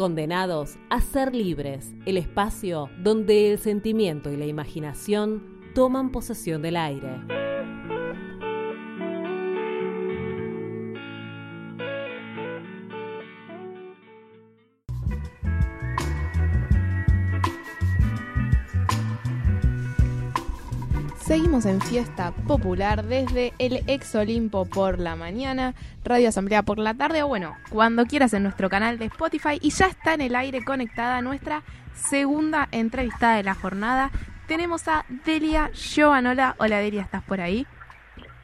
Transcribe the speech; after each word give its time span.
Condenados 0.00 0.78
a 0.88 1.02
ser 1.02 1.34
libres, 1.34 1.92
el 2.06 2.16
espacio 2.16 2.88
donde 3.02 3.52
el 3.52 3.58
sentimiento 3.58 4.32
y 4.32 4.38
la 4.38 4.46
imaginación 4.46 5.60
toman 5.74 6.10
posesión 6.10 6.62
del 6.62 6.78
aire. 6.78 7.49
Seguimos 21.30 21.64
en 21.64 21.80
fiesta 21.80 22.32
popular 22.48 23.04
desde 23.04 23.52
el 23.60 23.84
ex 23.86 24.16
Olimpo 24.16 24.68
por 24.68 24.98
la 24.98 25.14
mañana, 25.14 25.74
Radio 26.04 26.28
Asamblea 26.28 26.64
por 26.64 26.80
la 26.80 26.94
tarde 26.94 27.22
o 27.22 27.28
bueno, 27.28 27.56
cuando 27.70 28.04
quieras 28.06 28.34
en 28.34 28.42
nuestro 28.42 28.68
canal 28.68 28.98
de 28.98 29.04
Spotify 29.04 29.56
y 29.60 29.70
ya 29.70 29.86
está 29.86 30.14
en 30.14 30.22
el 30.22 30.34
aire 30.34 30.64
conectada 30.64 31.22
nuestra 31.22 31.62
segunda 31.94 32.66
entrevistada 32.72 33.36
de 33.36 33.44
la 33.44 33.54
jornada. 33.54 34.10
Tenemos 34.48 34.88
a 34.88 35.04
Delia 35.24 35.70
Giovanola. 35.72 36.56
Hola 36.58 36.78
Delia, 36.78 37.02
¿estás 37.02 37.22
por 37.22 37.40
ahí? 37.40 37.64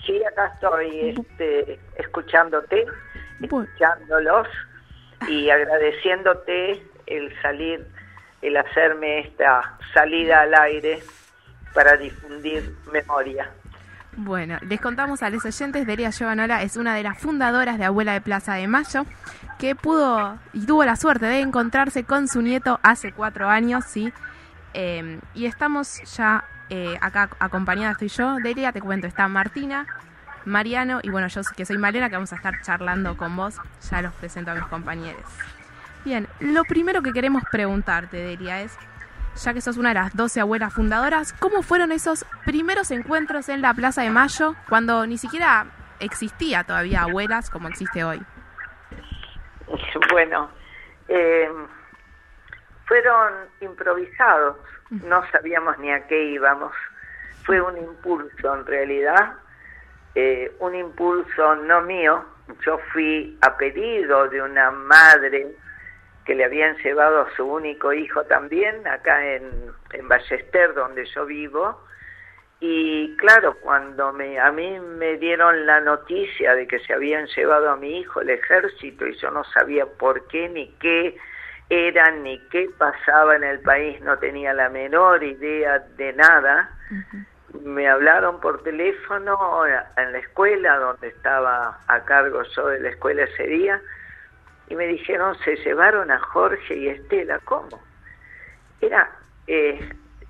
Sí, 0.07 0.23
acá 0.23 0.53
estoy 0.55 1.09
este, 1.19 1.81
escuchándote, 1.97 2.87
escuchándolos 3.43 4.47
y 5.27 5.51
agradeciéndote 5.51 6.81
el 7.07 7.43
salir, 7.43 7.85
el 8.43 8.57
hacerme 8.57 9.23
esta 9.23 9.77
salida 9.93 10.43
al 10.43 10.55
aire 10.55 11.03
para 11.75 11.97
difundir 11.97 12.75
memoria. 12.93 13.51
Bueno, 14.17 14.59
les 14.63 14.81
contamos 14.81 15.23
a 15.23 15.29
los 15.29 15.45
oyentes, 15.45 15.87
Delia 15.87 16.11
Giovanola 16.11 16.63
es 16.63 16.79
una 16.79 16.95
de 16.95 17.03
las 17.03 17.19
fundadoras 17.19 17.79
de 17.79 17.85
Abuela 17.85 18.15
de 18.15 18.23
Plaza 18.23 18.55
de 18.55 18.67
Mayo, 18.67 19.05
que 19.59 19.75
pudo 19.75 20.39
y 20.55 20.65
tuvo 20.65 20.85
la 20.85 20.97
suerte 20.97 21.27
de 21.27 21.41
encontrarse 21.41 22.05
con 22.05 22.27
su 22.27 22.41
nieto 22.41 22.81
hace 22.83 23.13
cuatro 23.13 23.51
años, 23.51 23.85
¿sí? 23.85 24.11
Em, 24.73 25.21
y 25.35 25.45
estamos 25.45 26.01
ya 26.17 26.45
eh, 26.71 26.97
acá 27.03 27.29
acompañada, 27.39 27.93
estoy 27.93 28.09
yo, 28.09 28.37
Delia, 28.37 28.73
te 28.73 28.81
cuento, 28.81 29.07
está 29.07 29.29
Martina, 29.29 29.87
Mariano 30.47 31.01
y 31.03 31.11
bueno, 31.11 31.29
yo 31.29 31.43
que 31.55 31.67
soy 31.67 31.77
Malena, 31.77 32.09
que 32.09 32.17
vamos 32.17 32.33
a 32.33 32.37
estar 32.37 32.63
charlando 32.63 33.19
con 33.19 33.37
vos, 33.37 33.57
ya 33.91 34.01
los 34.01 34.15
presento 34.15 34.51
a 34.51 34.55
mis 34.55 34.65
compañeros. 34.65 35.25
Bien, 36.07 36.27
lo 36.41 36.65
primero 36.65 37.03
que 37.03 37.13
queremos 37.13 37.43
preguntarte, 37.51 38.17
Delia, 38.17 38.63
es 38.63 38.73
ya 39.37 39.55
que 39.55 39.61
sos 39.61 39.77
una 39.77 39.91
de 39.91 39.97
las 39.97 40.17
12 40.17 40.41
abuelas 40.41 40.73
fundadoras, 40.73 41.33
¿cómo 41.35 41.63
fueron 41.63 41.93
esos 41.93 42.25
primeros 42.45 42.91
encuentros 42.91 43.49
en 43.49 43.63
la 43.63 43.75
Plaza 43.75 44.03
de 44.03 44.11
Mayo 44.11 44.55
cuando 44.69 45.07
ni 45.07 45.19
siquiera 45.19 45.67
existía 46.01 46.65
todavía 46.65 47.03
abuelas 47.03 47.51
como 47.51 47.69
existe 47.69 48.05
hoy? 48.05 48.23
Bueno, 50.11 50.49
eh, 51.09 51.49
fueron 52.87 53.33
improvisados, 53.61 54.57
no 54.91 55.23
sabíamos 55.31 55.77
ni 55.79 55.91
a 55.91 56.07
qué 56.07 56.23
íbamos. 56.25 56.73
Fue 57.45 57.61
un 57.61 57.77
impulso 57.77 58.55
en 58.55 58.65
realidad, 58.65 59.35
eh, 60.15 60.55
un 60.61 60.75
impulso 60.75 61.57
no 61.57 61.83
mío. 61.83 62.25
Yo 62.65 62.79
fui 62.93 63.37
a 63.43 63.57
pedido 63.57 64.29
de 64.29 64.41
una 64.41 64.71
madre 64.71 65.55
que 66.27 66.35
le 66.35 66.45
habían 66.45 66.77
llevado 66.79 67.23
a 67.23 67.37
su 67.37 67.45
único 67.45 67.93
hijo 67.93 68.25
también, 68.25 68.87
acá 68.87 69.25
en, 69.25 69.49
en 69.93 70.09
Ballester, 70.09 70.75
donde 70.75 71.07
yo 71.07 71.25
vivo. 71.25 71.81
Y 72.59 73.17
claro, 73.17 73.57
cuando 73.61 74.13
me, 74.13 74.39
a 74.41 74.51
mí 74.51 74.81
me 74.81 75.19
dieron 75.19 75.67
la 75.67 75.81
noticia 75.81 76.55
de 76.55 76.67
que 76.67 76.81
se 76.81 76.93
habían 76.93 77.27
llevado 77.29 77.71
a 77.71 77.77
mi 77.77 78.01
hijo 78.01 78.21
el 78.21 78.31
ejército 78.31 79.07
y 79.07 79.15
yo 79.19 79.31
no 79.31 79.45
sabía 79.45 79.87
por 79.87 80.27
qué 80.27 80.49
ni 80.49 80.69
qué 80.81 81.17
eran 81.69 82.23
ni 82.23 82.39
qué 82.49 82.71
pasaba 82.77 83.37
en 83.37 83.45
el 83.45 83.61
país, 83.61 84.01
no 84.01 84.19
tenía 84.19 84.53
la 84.55 84.69
menor 84.69 85.23
idea 85.23 85.79
de 85.97 86.13
nada. 86.13 86.71
Me 87.63 87.89
hablaron 87.89 88.41
por 88.41 88.63
teléfono 88.63 89.65
en 89.67 90.13
la 90.13 90.19
escuela 90.19 90.77
donde 90.79 91.09
estaba 91.09 91.79
a 91.87 92.05
cargo 92.05 92.43
yo 92.43 92.69
de 92.69 92.81
la 92.81 92.89
escuela 92.89 93.25
ese 93.25 93.47
día 93.47 93.81
y 94.69 94.75
me 94.75 94.87
dijeron, 94.87 95.37
se 95.45 95.57
llevaron 95.57 96.11
a 96.11 96.19
Jorge 96.19 96.77
y 96.77 96.89
Estela. 96.89 97.39
¿Cómo? 97.45 97.81
Era 98.81 99.11
eh, 99.47 99.89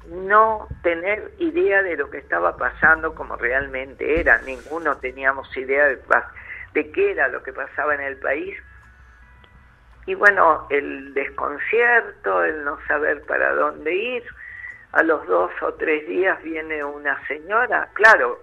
no 0.08 0.69
tener 0.82 1.32
idea 1.38 1.82
de 1.82 1.97
lo 1.97 2.10
que 2.10 2.19
estaba 2.19 2.56
pasando 2.56 3.14
como 3.14 3.36
realmente 3.36 4.20
era. 4.20 4.38
Ninguno 4.42 4.97
teníamos 4.98 5.54
idea 5.56 5.86
de, 5.86 6.92
qué 6.92 7.10
era 7.12 7.28
lo 7.28 7.42
que 7.42 7.52
pasaba 7.52 7.94
en 7.94 8.02
el 8.02 8.19
país. 8.19 8.58
Y 10.04 10.14
bueno, 10.14 10.66
el 10.70 11.14
desconcierto, 11.14 12.44
el 12.44 12.62
no 12.64 12.78
saber 12.86 13.22
para 13.22 13.54
dónde 13.54 13.94
ir. 13.94 14.24
A 14.92 15.03
los 15.03 15.26
dos 15.26 15.50
o 15.62 15.74
tres 15.74 16.06
días 16.06 16.42
viene 16.42 16.82
una 16.82 17.20
señora, 17.26 17.91
claro, 17.92 18.42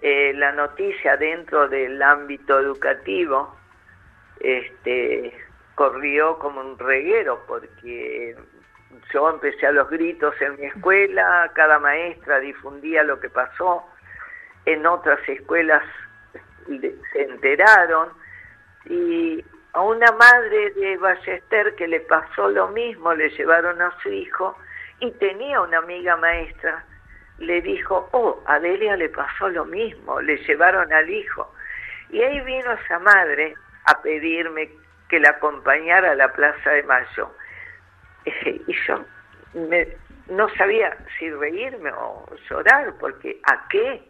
eh, 0.00 0.32
la 0.34 0.50
noticia 0.50 1.16
dentro 1.16 1.68
del 1.68 2.02
ámbito 2.02 2.58
educativo 2.58 3.54
este, 4.42 5.32
corrió 5.74 6.38
como 6.38 6.60
un 6.60 6.78
reguero 6.78 7.40
porque 7.46 8.36
yo 9.12 9.30
empecé 9.30 9.66
a 9.66 9.72
los 9.72 9.88
gritos 9.88 10.34
en 10.40 10.56
mi 10.56 10.66
escuela, 10.66 11.50
cada 11.54 11.78
maestra 11.78 12.40
difundía 12.40 13.04
lo 13.04 13.20
que 13.20 13.30
pasó, 13.30 13.84
en 14.66 14.86
otras 14.86 15.20
escuelas 15.28 15.82
se 16.66 17.22
enteraron 17.22 18.10
y 18.86 19.44
a 19.72 19.80
una 19.80 20.10
madre 20.12 20.70
de 20.72 20.96
Ballester 20.98 21.74
que 21.76 21.88
le 21.88 22.00
pasó 22.00 22.50
lo 22.50 22.68
mismo, 22.68 23.14
le 23.14 23.30
llevaron 23.30 23.80
a 23.80 23.90
su 24.02 24.10
hijo 24.10 24.56
y 25.00 25.10
tenía 25.12 25.60
una 25.60 25.78
amiga 25.78 26.16
maestra, 26.16 26.84
le 27.38 27.62
dijo, 27.62 28.08
oh, 28.12 28.40
a 28.46 28.60
Delia 28.60 28.96
le 28.96 29.08
pasó 29.08 29.48
lo 29.48 29.64
mismo, 29.64 30.20
le 30.20 30.36
llevaron 30.44 30.92
al 30.92 31.08
hijo. 31.08 31.52
Y 32.10 32.22
ahí 32.22 32.40
vino 32.42 32.72
esa 32.72 32.98
madre 32.98 33.54
a 33.84 34.02
pedirme 34.02 34.70
que 35.08 35.20
la 35.20 35.30
acompañara 35.30 36.12
a 36.12 36.14
la 36.14 36.32
Plaza 36.32 36.70
de 36.70 36.82
Mayo. 36.84 37.34
y 38.66 38.74
yo 38.86 39.04
no 40.28 40.48
sabía 40.56 40.96
si 41.18 41.30
reírme 41.30 41.90
o 41.92 42.26
llorar, 42.48 42.94
porque 42.98 43.40
¿a 43.44 43.68
qué? 43.68 44.02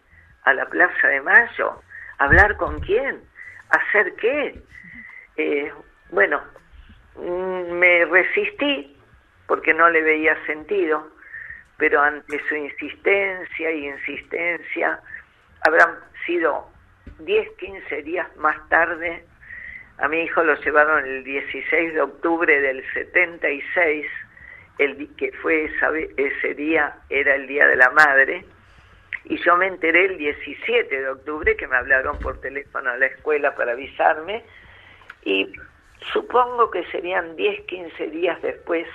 ¿A 0.45 0.53
la 0.55 0.67
Plaza 0.67 1.09
de 1.09 1.21
Mayo? 1.21 1.83
¿Hablar 2.19 2.57
con 2.57 2.81
quién? 2.81 3.23
¿Hacer 3.71 4.15
qué? 4.17 4.63
Eh, 5.37 5.73
bueno, 6.11 6.43
mm, 7.17 7.73
me 7.73 8.05
resistí 8.05 8.97
porque 9.47 9.75
no 9.75 9.89
le 9.91 10.03
veía 10.03 10.37
sentido, 10.47 11.09
pero 11.77 12.01
ante 12.01 12.41
su 12.49 12.55
insistencia 12.55 13.71
y 13.71 13.89
insistencia, 13.89 15.01
habrán 15.63 15.99
sido 16.27 16.71
10, 17.19 17.57
15 17.59 18.03
días 18.03 18.37
más 18.37 18.57
tarde, 18.69 19.25
a 20.03 20.09
mi 20.09 20.21
hijo 20.23 20.43
lo 20.43 20.57
llevaron 20.57 21.07
el 21.07 21.23
16 21.23 21.95
de 21.95 22.01
octubre 22.01 22.61
del 22.61 22.85
76, 22.93 24.05
el 24.79 25.15
que 25.15 25.31
fue 25.41 25.71
ese 26.17 26.55
día, 26.55 26.97
era 27.09 27.37
el 27.37 27.47
Día 27.47 27.69
de 27.69 27.77
la 27.77 27.89
Madre, 27.91 28.45
y 29.27 29.37
yo 29.45 29.57
me 29.57 29.69
enteré 29.69 30.07
el 30.07 30.19
17 30.19 31.01
de 31.03 31.09
octubre 31.09 31.57
que 31.57 31.69
me 31.69 31.77
hablaron 31.77 32.19
por 32.19 32.41
teléfono 32.41 32.91
a 32.91 32.97
la 32.97 33.07
escuela 33.07 33.55
para 33.55 33.73
avisarme, 33.73 34.43
y 35.23 35.53
supongo 36.13 36.69
que 36.73 36.85
serían 36.87 37.37
10, 37.37 37.61
15 37.67 38.07
días 38.09 38.43
después, 38.43 38.89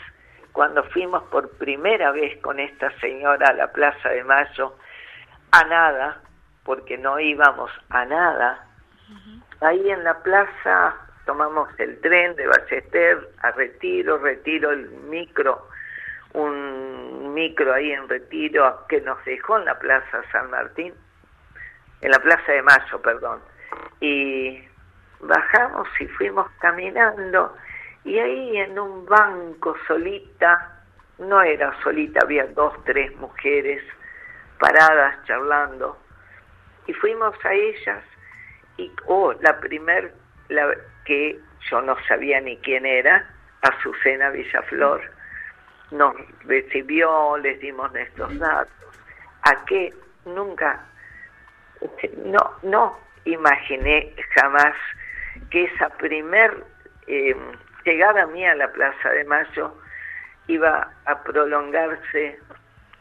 cuando 0.51 0.83
fuimos 0.89 1.23
por 1.29 1.57
primera 1.57 2.11
vez 2.11 2.37
con 2.41 2.59
esta 2.59 2.91
señora 2.99 3.47
a 3.47 3.53
la 3.53 3.71
Plaza 3.71 4.09
de 4.09 4.25
Mayo, 4.25 4.75
a 5.51 5.63
nada, 5.63 6.21
porque 6.65 6.97
no 6.97 7.17
íbamos 7.17 7.71
a 7.91 8.03
nada, 8.03 8.66
Ahí 9.61 9.89
en 9.89 10.03
la 10.03 10.21
plaza 10.21 10.95
tomamos 11.25 11.69
el 11.79 11.99
tren 12.01 12.35
de 12.35 12.47
Ballester 12.47 13.29
a 13.41 13.51
Retiro, 13.51 14.17
Retiro 14.17 14.71
el 14.71 14.89
micro, 15.09 15.67
un 16.33 17.33
micro 17.33 17.73
ahí 17.73 17.91
en 17.91 18.07
Retiro 18.07 18.85
que 18.87 19.01
nos 19.01 19.23
dejó 19.25 19.57
en 19.57 19.65
la 19.65 19.77
Plaza 19.77 20.21
San 20.31 20.49
Martín, 20.49 20.93
en 22.01 22.11
la 22.11 22.19
Plaza 22.19 22.51
de 22.51 22.61
Mayo, 22.61 23.01
perdón. 23.01 23.39
Y 23.99 24.63
bajamos 25.19 25.87
y 25.99 26.07
fuimos 26.07 26.49
caminando 26.59 27.55
y 28.03 28.19
ahí 28.19 28.57
en 28.57 28.79
un 28.79 29.05
banco 29.05 29.75
solita, 29.87 30.81
no 31.17 31.41
era 31.41 31.73
solita, 31.81 32.21
había 32.21 32.45
dos, 32.47 32.73
tres 32.85 33.15
mujeres 33.17 33.83
paradas 34.59 35.23
charlando 35.25 35.97
y 36.85 36.93
fuimos 36.93 37.33
a 37.43 37.53
ellas 37.53 38.03
y 38.77 38.91
oh, 39.05 39.33
la 39.41 39.59
primer 39.59 40.13
la, 40.49 40.73
que 41.05 41.39
yo 41.69 41.81
no 41.81 41.95
sabía 42.07 42.39
ni 42.41 42.57
quién 42.57 42.85
era, 42.85 43.27
Azucena 43.61 44.29
Villaflor, 44.29 45.01
nos 45.91 46.15
recibió, 46.45 47.37
les 47.37 47.59
dimos 47.59 47.91
nuestros 47.91 48.37
datos. 48.39 48.73
¿A 49.43 49.65
qué? 49.65 49.93
Nunca, 50.25 50.85
no, 52.25 52.53
no 52.63 52.97
imaginé 53.25 54.13
jamás 54.35 54.73
que 55.49 55.65
esa 55.65 55.89
primer 55.89 56.63
em, 57.07 57.37
llegar 57.85 58.17
a 58.17 58.27
mí 58.27 58.45
a 58.45 58.55
la 58.55 58.71
Plaza 58.71 59.09
de 59.09 59.23
Mayo 59.25 59.73
iba 60.47 60.91
a 61.05 61.23
prolongarse 61.23 62.39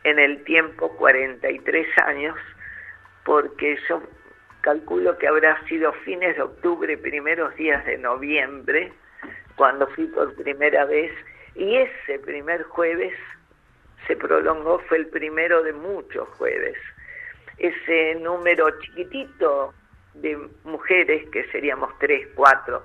en 0.04 0.18
el 0.18 0.42
tiempo 0.44 0.96
43 0.96 1.86
años, 2.04 2.36
porque 3.24 3.78
yo 3.88 4.02
calculo 4.66 5.16
que 5.16 5.28
habrá 5.28 5.64
sido 5.68 5.92
fines 5.92 6.34
de 6.34 6.42
octubre, 6.42 6.98
primeros 6.98 7.54
días 7.54 7.84
de 7.84 7.98
noviembre, 7.98 8.92
cuando 9.54 9.86
fui 9.86 10.06
por 10.06 10.34
primera 10.34 10.84
vez, 10.86 11.12
y 11.54 11.76
ese 11.76 12.18
primer 12.18 12.64
jueves 12.64 13.14
se 14.08 14.16
prolongó, 14.16 14.80
fue 14.88 14.96
el 14.96 15.06
primero 15.06 15.62
de 15.62 15.72
muchos 15.72 16.28
jueves. 16.30 16.76
Ese 17.58 18.16
número 18.16 18.68
chiquitito 18.80 19.72
de 20.14 20.36
mujeres, 20.64 21.30
que 21.30 21.44
seríamos 21.52 21.96
tres, 22.00 22.26
cuatro, 22.34 22.84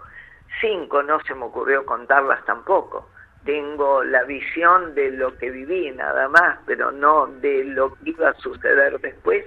cinco, 0.62 1.02
no 1.02 1.20
se 1.22 1.34
me 1.34 1.46
ocurrió 1.46 1.84
contarlas 1.84 2.46
tampoco. 2.46 3.10
Tengo 3.44 4.04
la 4.04 4.24
visión 4.26 4.94
de 4.94 5.10
lo 5.14 5.36
que 5.36 5.50
viví 5.50 5.90
nada 5.90 6.30
más, 6.30 6.60
pero 6.68 6.92
no 6.92 7.26
de 7.26 7.64
lo 7.64 7.96
que 7.96 8.12
iba 8.12 8.30
a 8.30 8.36
suceder 8.36 9.00
después. 9.00 9.44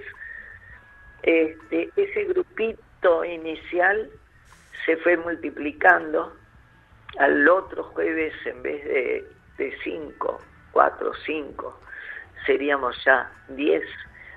Este, 1.25 1.89
ese 1.95 2.25
grupito 2.25 3.25
inicial 3.25 4.09
se 4.85 4.95
fue 4.97 5.17
multiplicando. 5.17 6.33
Al 7.17 7.47
otro 7.47 7.83
jueves, 7.83 8.33
en 8.45 8.61
vez 8.61 8.83
de, 8.85 9.27
de 9.57 9.77
cinco, 9.83 10.39
cuatro, 10.71 11.13
cinco, 11.25 11.79
seríamos 12.45 12.95
ya 13.03 13.31
diez. 13.47 13.83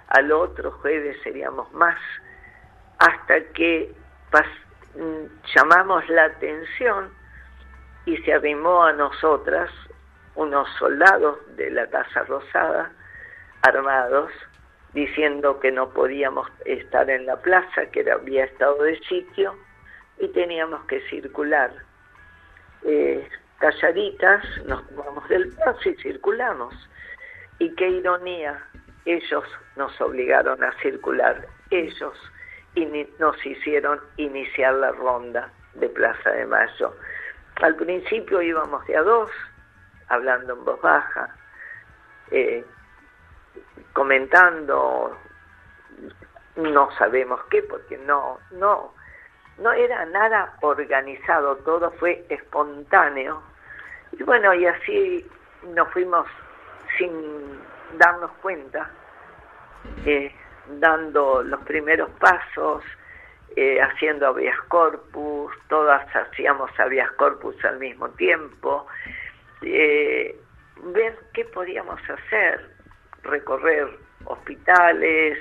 Al 0.09 0.33
otro 0.33 0.71
jueves 0.71 1.19
seríamos 1.23 1.71
más 1.75 1.99
hasta 2.99 3.41
que 3.53 3.93
llamamos 5.55 6.09
la 6.09 6.25
atención 6.25 7.11
y 8.07 8.17
se 8.19 8.33
arrimó 8.33 8.85
a 8.85 8.93
nosotras 8.93 9.71
unos 10.35 10.69
soldados 10.79 11.39
de 11.57 11.71
la 11.71 11.87
Casa 11.89 12.23
Rosada 12.25 12.91
armados 13.63 14.31
diciendo 14.95 15.61
que 15.61 15.71
no 15.71 15.91
podíamos 15.91 16.49
estar 16.65 17.09
en 17.11 17.27
la 17.27 17.37
plaza, 17.37 17.87
que 17.93 18.11
había 18.11 18.45
estado 18.45 18.83
de 18.83 18.99
sitio 19.01 19.55
y 20.19 20.29
teníamos 20.29 20.85
que 20.87 21.01
circular. 21.09 21.71
Eh, 22.85 23.29
calladitas, 23.59 24.45
nos 24.67 24.87
tomamos 24.89 25.29
del 25.29 25.53
paso 25.57 25.89
y 25.89 25.95
circulamos. 25.97 26.75
Y 27.59 27.75
qué 27.75 27.89
ironía, 27.89 28.63
ellos 29.05 29.45
nos 29.77 30.01
obligaron 30.01 30.63
a 30.63 30.73
circular, 30.81 31.47
ellos 31.71 32.17
nos 33.19 33.45
hicieron 33.45 34.01
iniciar 34.17 34.75
la 34.75 34.93
ronda 34.93 35.51
de 35.75 35.89
Plaza 35.89 36.31
de 36.31 36.47
Mayo. 36.47 36.95
Al 37.61 37.75
principio 37.75 38.41
íbamos 38.41 38.87
de 38.87 38.97
a 38.97 39.03
dos, 39.03 39.31
hablando 40.09 40.55
en 40.55 40.65
voz 40.65 40.81
baja, 40.81 41.35
eh, 42.31 42.65
comentando, 43.93 45.17
no 46.57 46.91
sabemos 46.99 47.41
qué, 47.51 47.63
porque 47.63 47.99
no, 47.99 48.39
no, 48.53 48.93
no 49.59 49.73
era 49.73 50.05
nada 50.07 50.55
organizado, 50.61 51.57
todo 51.59 51.91
fue 51.93 52.25
espontáneo. 52.29 53.43
Y 54.13 54.23
bueno, 54.23 54.55
y 54.55 54.67
así 54.67 55.27
nos 55.75 55.89
fuimos 55.93 56.27
sin 56.97 57.61
darnos 57.99 58.31
cuenta. 58.43 58.91
Eh, 60.05 60.33
dando 60.69 61.43
los 61.43 61.61
primeros 61.63 62.11
pasos, 62.21 62.85
eh, 63.57 63.81
haciendo 63.81 64.27
habeas 64.29 64.61
corpus, 64.69 65.53
todas 65.69 66.05
hacíamos 66.15 66.71
habeas 66.79 67.11
corpus 67.13 67.57
al 67.65 67.79
mismo 67.79 68.09
tiempo, 68.11 68.87
eh, 69.63 70.39
ver 70.83 71.19
qué 71.33 71.45
podíamos 71.47 72.01
hacer, 72.09 72.71
recorrer 73.29 73.89
hospitales, 74.25 75.39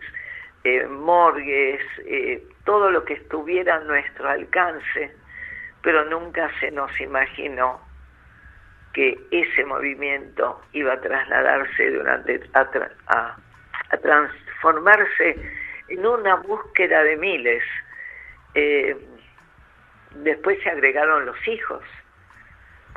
eh, 0.63 0.85
morgues, 0.87 1.81
todo 2.63 2.91
lo 2.91 3.03
que 3.05 3.13
estuviera 3.13 3.75
a 3.75 3.79
nuestro 3.79 4.29
alcance, 4.29 5.11
pero 5.81 6.05
nunca 6.05 6.51
se 6.59 6.71
nos 6.71 6.91
imaginó 6.99 7.81
que 8.93 9.17
ese 9.31 9.63
movimiento 9.65 10.61
iba 10.73 10.93
a 10.93 11.01
trasladarse 11.01 11.91
durante 11.91 12.41
a, 12.53 12.67
a, 13.07 13.37
a 13.89 13.97
trans, 13.97 14.31
formarse 14.59 15.35
en 15.87 16.05
una 16.05 16.35
búsqueda 16.37 17.03
de 17.03 17.15
miles. 17.15 17.63
Eh, 18.55 18.97
después 20.15 20.61
se 20.63 20.69
agregaron 20.69 21.25
los 21.25 21.47
hijos, 21.47 21.83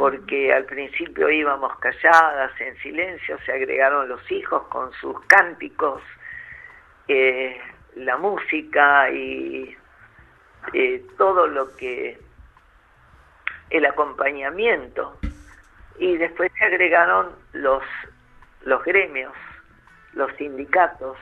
porque 0.00 0.50
al 0.50 0.64
principio 0.64 1.29
íbamos 1.29 1.79
calladas, 1.79 2.58
en 2.58 2.75
silencio, 2.79 3.37
se 3.44 3.52
agregaron 3.52 4.08
los 4.08 4.32
hijos 4.32 4.62
con 4.69 4.91
sus 4.94 5.20
cánticos, 5.26 6.00
eh, 7.06 7.61
la 7.97 8.17
música 8.17 9.11
y 9.11 9.76
eh, 10.73 11.05
todo 11.19 11.47
lo 11.47 11.76
que 11.76 12.19
el 13.69 13.85
acompañamiento. 13.85 15.19
Y 15.99 16.17
después 16.17 16.50
se 16.58 16.64
agregaron 16.64 17.37
los 17.52 17.82
los 18.62 18.82
gremios, 18.82 19.35
los 20.14 20.35
sindicatos, 20.37 21.19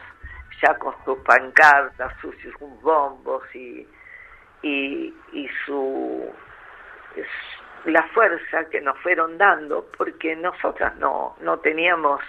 ya 0.62 0.78
con 0.78 0.94
sus 1.04 1.18
pancartas, 1.24 2.12
sus, 2.20 2.36
bombos 2.80 3.42
y, 3.56 3.88
y, 4.62 5.48
su 5.66 6.32
la 7.84 8.02
fuerza 8.08 8.68
que 8.68 8.80
nos 8.80 8.98
fueron 8.98 9.38
dando 9.38 9.86
porque 9.96 10.36
nosotras 10.36 10.96
no, 10.96 11.36
no 11.40 11.58
teníamos 11.58 12.20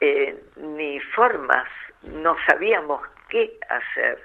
eh, 0.00 0.42
ni 0.56 1.00
formas, 1.00 1.68
no 2.02 2.36
sabíamos 2.46 3.02
qué 3.28 3.58
hacer. 3.68 4.22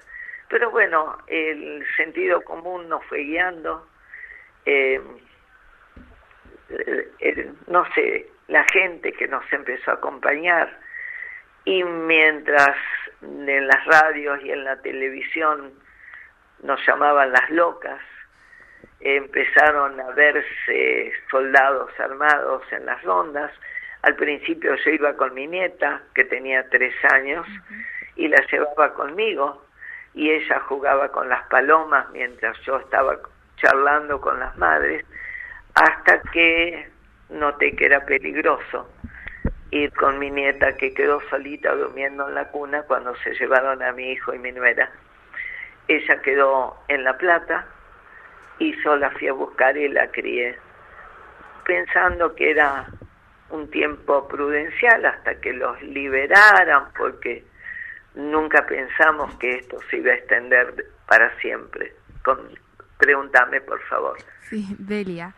Pero 0.50 0.70
bueno, 0.70 1.18
el 1.28 1.86
sentido 1.96 2.42
común 2.42 2.90
nos 2.90 3.04
fue 3.06 3.20
guiando. 3.20 3.88
Eh, 4.66 5.02
no 7.68 7.86
sé, 7.94 8.28
la 8.48 8.66
gente 8.66 9.14
que 9.14 9.28
nos 9.28 9.44
empezó 9.54 9.92
a 9.92 9.96
acompañar 9.96 10.78
y 11.66 11.84
mientras 11.84 12.76
en 13.22 13.68
las 13.68 13.86
radios 13.86 14.44
y 14.44 14.52
en 14.52 14.64
la 14.64 14.82
televisión 14.82 15.74
nos 16.64 16.86
llamaban 16.86 17.32
las 17.32 17.50
locas, 17.50 18.02
empezaron 19.02 20.00
a 20.00 20.12
verse 20.12 21.14
soldados 21.30 21.92
armados 22.00 22.64
en 22.72 22.86
las 22.86 23.02
rondas. 23.04 23.52
Al 24.04 24.16
principio 24.16 24.76
yo 24.76 24.92
iba 24.92 25.14
con 25.16 25.34
mi 25.34 25.48
nieta, 25.48 26.02
que 26.14 26.24
tenía 26.26 26.68
tres 26.70 26.94
años, 27.12 27.46
y 28.16 28.28
la 28.28 28.44
llevaba 28.52 28.94
conmigo, 28.94 29.66
y 30.14 30.30
ella 30.30 30.60
jugaba 30.68 31.10
con 31.10 31.30
las 31.30 31.44
palomas 31.48 32.10
mientras 32.12 32.58
yo 32.62 32.78
estaba 32.78 33.18
charlando 33.58 34.20
con 34.22 34.40
las 34.40 34.58
madres, 34.58 35.06
hasta 35.76 36.22
que 36.32 36.90
noté 37.30 37.76
que 37.76 37.86
era 37.86 38.06
peligroso 38.06 38.90
ir 39.72 39.94
con 39.94 40.20
mi 40.20 40.30
nieta 40.30 40.76
que 40.76 40.94
quedó 40.94 41.22
solita 41.30 41.74
durmiendo 41.74 42.28
en 42.28 42.36
la 42.36 42.50
cuna 42.50 42.84
cuando 42.84 43.16
se 43.18 43.34
llevaron 43.36 43.82
a 43.82 43.94
mi 43.94 44.12
hijo 44.12 44.34
y 44.34 44.40
mi 44.40 44.52
nuera. 44.52 44.92
Ella 45.88 46.22
quedó 46.22 46.78
en 46.90 47.06
La 47.06 47.18
Plata 47.18 47.66
y 48.62 48.76
yo 48.84 48.96
la 48.96 49.10
fui 49.10 49.28
a 49.28 49.34
buscar 49.34 49.76
y 49.76 49.90
la 49.90 50.12
crié, 50.12 50.56
pensando 51.66 52.36
que 52.36 52.52
era 52.52 52.86
un 53.50 53.68
tiempo 53.72 54.28
prudencial 54.28 55.04
hasta 55.04 55.34
que 55.42 55.52
los 55.52 55.82
liberaran, 55.82 56.86
porque 56.96 57.44
nunca 58.14 58.64
pensamos 58.68 59.34
que 59.38 59.58
esto 59.58 59.80
se 59.90 59.98
iba 59.98 60.12
a 60.12 60.16
extender 60.16 60.86
para 61.08 61.36
siempre. 61.40 61.96
Con, 62.24 62.38
pregúntame, 63.00 63.62
por 63.62 63.82
favor. 63.88 64.16
Sí, 64.42 64.76
Delia. 64.78 65.34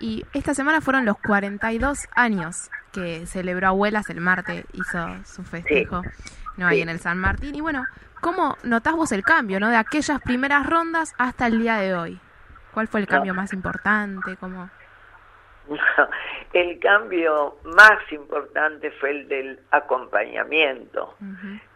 Y 0.00 0.24
esta 0.32 0.54
semana 0.54 0.80
fueron 0.80 1.04
los 1.04 1.18
42 1.18 2.08
años 2.12 2.70
que 2.90 3.26
celebró 3.26 3.68
Abuelas 3.68 4.08
el 4.08 4.22
martes, 4.22 4.64
hizo 4.72 5.24
su 5.24 5.42
festejo 5.42 6.02
no 6.56 6.66
ahí 6.66 6.80
en 6.80 6.88
el 6.88 7.00
San 7.00 7.18
Martín. 7.18 7.54
Y 7.54 7.60
bueno, 7.60 7.84
¿cómo 8.22 8.56
notás 8.62 8.94
vos 8.94 9.12
el 9.12 9.22
cambio, 9.22 9.60
no? 9.60 9.68
De 9.68 9.76
aquellas 9.76 10.22
primeras 10.22 10.66
rondas 10.66 11.14
hasta 11.18 11.46
el 11.46 11.60
día 11.60 11.76
de 11.76 11.94
hoy. 11.94 12.20
¿Cuál 12.72 12.88
fue 12.88 13.00
el 13.00 13.06
cambio 13.06 13.34
más 13.34 13.52
importante? 13.52 14.36
¿Cómo? 14.38 14.68
el 16.52 16.78
cambio 16.80 17.56
más 17.64 18.10
importante 18.10 18.90
fue 18.92 19.10
el 19.10 19.28
del 19.28 19.60
acompañamiento. 19.70 21.14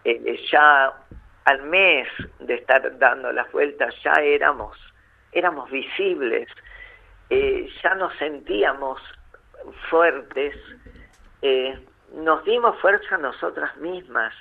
Eh, 0.04 0.40
ya 0.50 0.92
al 1.44 1.62
mes 1.62 2.08
de 2.40 2.54
estar 2.54 2.98
dando 2.98 3.32
las 3.32 3.50
vueltas 3.52 3.94
ya 4.02 4.12
éramos, 4.14 4.76
éramos 5.32 5.70
visibles, 5.70 6.48
eh, 7.30 7.68
ya 7.82 7.94
nos 7.94 8.16
sentíamos 8.18 9.00
fuertes, 9.88 10.56
eh, 11.42 11.78
nos 12.14 12.44
dimos 12.44 12.78
fuerza 12.80 13.14
a 13.14 13.18
nosotras 13.18 13.76
mismas. 13.76 14.34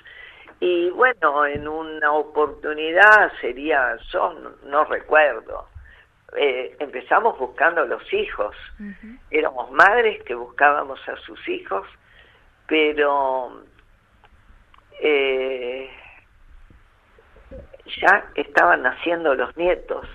Y 0.58 0.90
bueno, 0.90 1.46
en 1.46 1.68
una 1.68 2.12
oportunidad 2.12 3.30
sería, 3.40 3.96
yo 4.10 4.34
no, 4.64 4.84
recuerdo, 4.84 5.68
eh, 6.36 6.76
empezamos 6.78 7.38
buscando 7.38 7.82
a 7.82 7.86
los 7.86 8.12
hijos. 8.12 8.54
Éramos 9.30 9.70
madres 9.70 10.22
que 10.24 10.34
buscábamos 10.34 11.00
a 11.08 11.16
sus 11.16 11.48
hijos, 11.48 11.86
pero 12.66 13.62
eh, 15.00 15.90
ya 18.00 18.30
estaban 18.34 18.82
naciendo 18.82 19.34
los 19.34 19.56
nietos, 19.56 20.06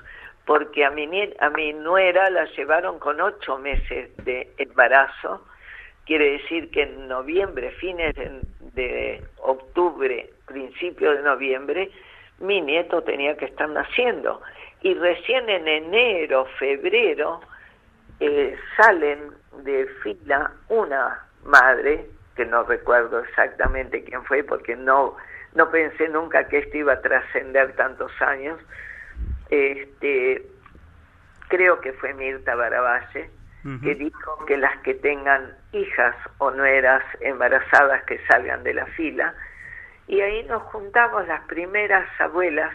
porque 0.46 0.86
a 0.86 0.92
mi, 0.92 1.08
a 1.40 1.50
mi 1.50 1.74
nuera 1.74 2.30
la 2.30 2.46
llevaron 2.46 3.00
con 3.00 3.20
ocho 3.22 3.58
meses 3.58 4.16
de 4.24 4.52
embarazo, 4.58 5.46
quiere 6.06 6.34
decir 6.34 6.70
que 6.72 6.84
en 6.84 7.08
noviembre, 7.08 7.72
fines 7.72 8.16
de 8.60 9.24
octubre, 9.38 10.30
principio 10.46 11.12
de 11.16 11.22
noviembre, 11.22 11.92
mi 12.40 12.60
nieto 12.62 13.04
tenía 13.04 13.38
que 13.38 13.46
estar 13.46 13.70
naciendo 13.70 14.42
y 14.82 14.94
recién 14.96 15.50
en 15.50 15.68
enero, 15.68 16.46
febrero, 16.58 17.42
eh, 18.20 18.58
salen 18.78 19.32
de 19.64 19.86
fila 20.04 20.52
una 20.70 21.20
madre, 21.44 22.08
que 22.36 22.46
no 22.46 22.64
recuerdo 22.64 23.20
exactamente 23.20 24.04
quién 24.04 24.24
fue 24.24 24.44
porque 24.44 24.76
no, 24.76 25.18
no 25.54 25.70
pensé 25.70 26.08
nunca 26.10 26.48
que 26.48 26.60
esto 26.60 26.78
iba 26.78 26.94
a 26.94 27.02
trascender 27.02 27.76
tantos 27.76 28.12
años, 28.22 28.60
este, 29.50 30.46
creo 31.50 31.82
que 31.82 31.94
fue 31.94 32.14
Mirta 32.14 32.56
Baravalle, 32.56 33.30
que 33.84 33.94
dijo 33.94 34.46
que 34.48 34.58
las 34.58 34.76
que 34.80 34.96
tengan 34.96 35.56
hijas 35.72 36.16
o 36.40 36.50
nueras 36.50 37.04
embarazadas 37.20 38.04
que 38.06 38.20
salgan 38.26 38.64
de 38.64 38.74
la 38.74 38.88
fila, 38.88 39.36
y 40.08 40.20
ahí 40.22 40.44
nos 40.46 40.64
juntamos 40.64 41.28
las 41.28 41.42
primeras 41.42 42.10
abuelas 42.20 42.74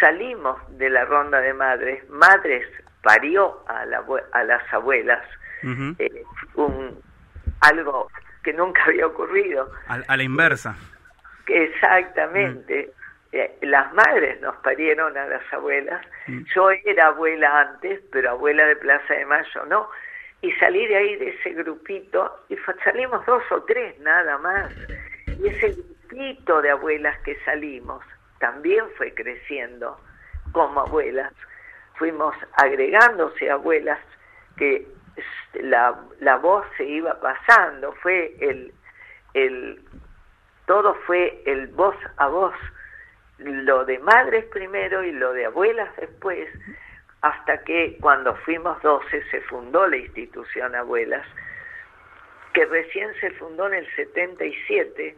salimos 0.00 0.58
de 0.78 0.90
la 0.90 1.04
ronda 1.04 1.40
de 1.40 1.54
madres, 1.54 2.08
madres 2.08 2.66
parió 3.02 3.64
a, 3.68 3.84
a 4.32 4.44
las 4.44 4.74
abuelas, 4.74 5.24
eh, 5.98 6.22
un, 6.54 7.00
algo 7.60 8.08
que 8.42 8.52
nunca 8.52 8.84
había 8.86 9.06
ocurrido. 9.06 9.70
A, 9.88 10.16
la 10.16 10.22
inversa. 10.22 10.76
Exactamente. 11.46 12.92
Eh, 13.32 13.58
las 13.62 13.92
madres 13.92 14.40
nos 14.40 14.56
parieron 14.56 15.16
a 15.16 15.26
las 15.26 15.52
abuelas. 15.52 16.04
Yo 16.54 16.70
era 16.70 17.08
abuela 17.08 17.60
antes, 17.60 18.00
pero 18.10 18.30
abuela 18.30 18.64
de 18.66 18.76
Plaza 18.76 19.14
de 19.14 19.26
Mayo 19.26 19.64
no. 19.66 19.88
Y 20.40 20.52
salí 20.52 20.86
de 20.86 20.96
ahí 20.96 21.16
de 21.16 21.30
ese 21.30 21.50
grupito, 21.50 22.44
y 22.48 22.56
salimos 22.84 23.26
dos 23.26 23.42
o 23.50 23.62
tres 23.64 23.98
nada 24.00 24.38
más. 24.38 24.72
Y 25.26 25.48
ese 25.48 25.74
grupito 26.08 26.62
de 26.62 26.70
abuelas 26.70 27.18
que 27.22 27.36
salimos, 27.44 28.04
también 28.38 28.84
fue 28.96 29.14
creciendo 29.14 29.98
como 30.52 30.80
abuelas. 30.80 31.32
Fuimos 31.94 32.34
agregándose 32.56 33.50
abuelas 33.50 33.98
que 34.56 34.86
la, 35.54 35.98
la 36.20 36.36
voz 36.36 36.64
se 36.76 36.84
iba 36.84 37.18
pasando, 37.20 37.92
fue 38.02 38.36
el, 38.40 38.72
el, 39.34 39.82
todo 40.66 40.94
fue 41.06 41.42
el 41.46 41.68
voz 41.68 41.96
a 42.16 42.28
voz, 42.28 42.54
lo 43.38 43.84
de 43.84 43.98
madres 43.98 44.44
primero 44.46 45.02
y 45.04 45.12
lo 45.12 45.32
de 45.32 45.46
abuelas 45.46 45.94
después, 45.96 46.48
hasta 47.22 47.58
que 47.64 47.96
cuando 48.00 48.34
fuimos 48.36 48.80
12 48.82 49.24
se 49.30 49.40
fundó 49.42 49.86
la 49.86 49.96
institución 49.96 50.74
Abuelas, 50.74 51.26
que 52.52 52.64
recién 52.66 53.12
se 53.20 53.30
fundó 53.32 53.66
en 53.68 53.74
el 53.74 53.94
77 53.94 55.16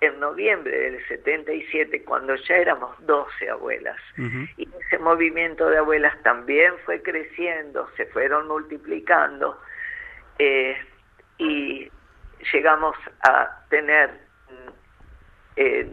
en 0.00 0.20
noviembre 0.20 0.76
del 0.76 1.06
77, 1.08 2.04
cuando 2.04 2.34
ya 2.34 2.56
éramos 2.56 2.94
12 3.06 3.50
abuelas. 3.50 3.96
Y 4.56 4.68
ese 4.86 4.98
movimiento 4.98 5.68
de 5.68 5.78
abuelas 5.78 6.20
también 6.22 6.74
fue 6.84 7.02
creciendo, 7.02 7.88
se 7.96 8.06
fueron 8.06 8.46
multiplicando 8.46 9.58
eh, 10.38 10.76
y 11.38 11.90
llegamos 12.52 12.96
a 13.22 13.64
tener 13.70 14.10
mm, 14.50 14.70
eh, 15.56 15.90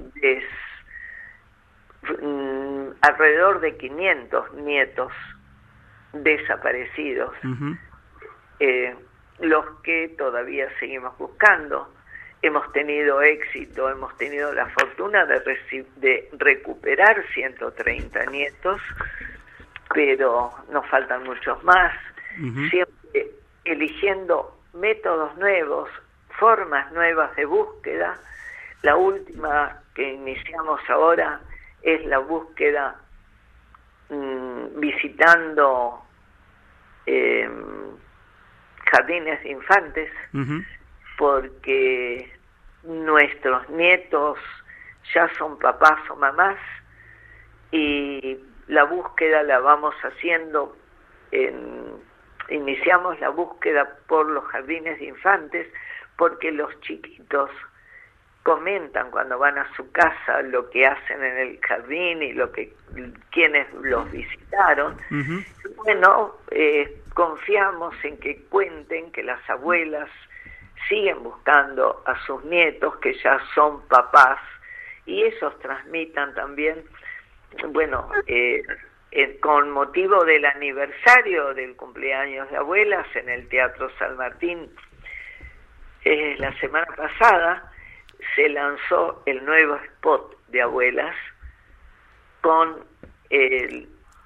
mm, 2.21 2.87
alrededor 3.01 3.61
de 3.61 3.77
500 3.77 4.53
nietos 4.55 5.13
desaparecidos, 6.11 7.33
eh, 8.59 8.95
los 9.39 9.65
que 9.81 10.13
todavía 10.17 10.67
seguimos 10.79 11.17
buscando 11.17 11.91
hemos 12.43 12.69
tenido 12.73 13.21
éxito, 13.21 13.89
hemos 13.89 14.15
tenido 14.17 14.53
la 14.53 14.67
fortuna 14.67 15.25
de, 15.25 15.57
de 15.95 16.29
recuperar 16.33 17.23
130 17.33 18.25
nietos, 18.25 18.81
pero 19.93 20.51
nos 20.69 20.85
faltan 20.87 21.23
muchos 21.23 21.63
más, 21.63 21.93
siempre 22.69 23.31
eligiendo 23.63 24.59
métodos 24.73 25.37
nuevos, 25.37 25.89
formas 26.37 26.91
nuevas 26.91 27.33
de 27.37 27.45
búsqueda. 27.45 28.19
La 28.81 28.97
última 28.97 29.81
que 29.95 30.13
iniciamos 30.13 30.81
ahora 30.89 31.39
es 31.81 32.05
la 32.05 32.17
búsqueda 32.17 32.95
mm, 34.09 34.79
visitando 34.81 36.01
em, 37.05 37.95
jardines 38.91 39.41
de 39.43 39.49
infantes, 39.49 40.11
porque 41.17 42.31
nuestros 42.83 43.69
nietos 43.69 44.37
ya 45.13 45.29
son 45.37 45.57
papás 45.59 45.99
o 46.09 46.15
mamás 46.15 46.57
y 47.71 48.37
la 48.67 48.83
búsqueda 48.83 49.43
la 49.43 49.59
vamos 49.59 49.95
haciendo 50.03 50.75
en, 51.31 52.01
iniciamos 52.49 53.19
la 53.19 53.29
búsqueda 53.29 53.97
por 54.07 54.29
los 54.29 54.45
jardines 54.45 54.99
de 54.99 55.05
infantes 55.05 55.67
porque 56.17 56.51
los 56.51 56.79
chiquitos 56.81 57.49
comentan 58.43 59.09
cuando 59.09 59.39
van 59.39 59.57
a 59.57 59.73
su 59.75 59.89
casa 59.91 60.41
lo 60.41 60.69
que 60.69 60.85
hacen 60.85 61.23
en 61.23 61.37
el 61.37 61.59
jardín 61.61 62.21
y 62.21 62.33
lo 62.33 62.51
que 62.51 62.73
quienes 63.31 63.73
los 63.73 64.11
visitaron. 64.11 64.97
Bueno 65.77 66.35
eh, 66.51 67.01
confiamos 67.13 67.95
en 68.03 68.17
que 68.17 68.43
cuenten 68.49 69.11
que 69.11 69.23
las 69.23 69.49
abuelas 69.49 70.09
siguen 70.87 71.23
buscando 71.23 72.03
a 72.05 72.19
sus 72.25 72.43
nietos 72.45 72.95
que 72.97 73.13
ya 73.15 73.39
son 73.53 73.87
papás 73.87 74.39
y 75.05 75.23
esos 75.23 75.57
transmitan 75.59 76.33
también, 76.33 76.83
bueno, 77.69 78.09
eh, 78.27 78.63
con 79.41 79.69
motivo 79.71 80.23
del 80.23 80.45
aniversario 80.45 81.53
del 81.53 81.75
cumpleaños 81.75 82.49
de 82.49 82.57
abuelas 82.57 83.05
en 83.15 83.29
el 83.29 83.47
Teatro 83.49 83.89
San 83.99 84.17
Martín, 84.17 84.69
eh, 86.05 86.35
la 86.39 86.57
semana 86.59 86.87
pasada 86.95 87.71
se 88.35 88.49
lanzó 88.49 89.21
el 89.25 89.43
nuevo 89.45 89.75
spot 89.75 90.37
de 90.47 90.61
abuelas 90.61 91.15
con 92.41 92.91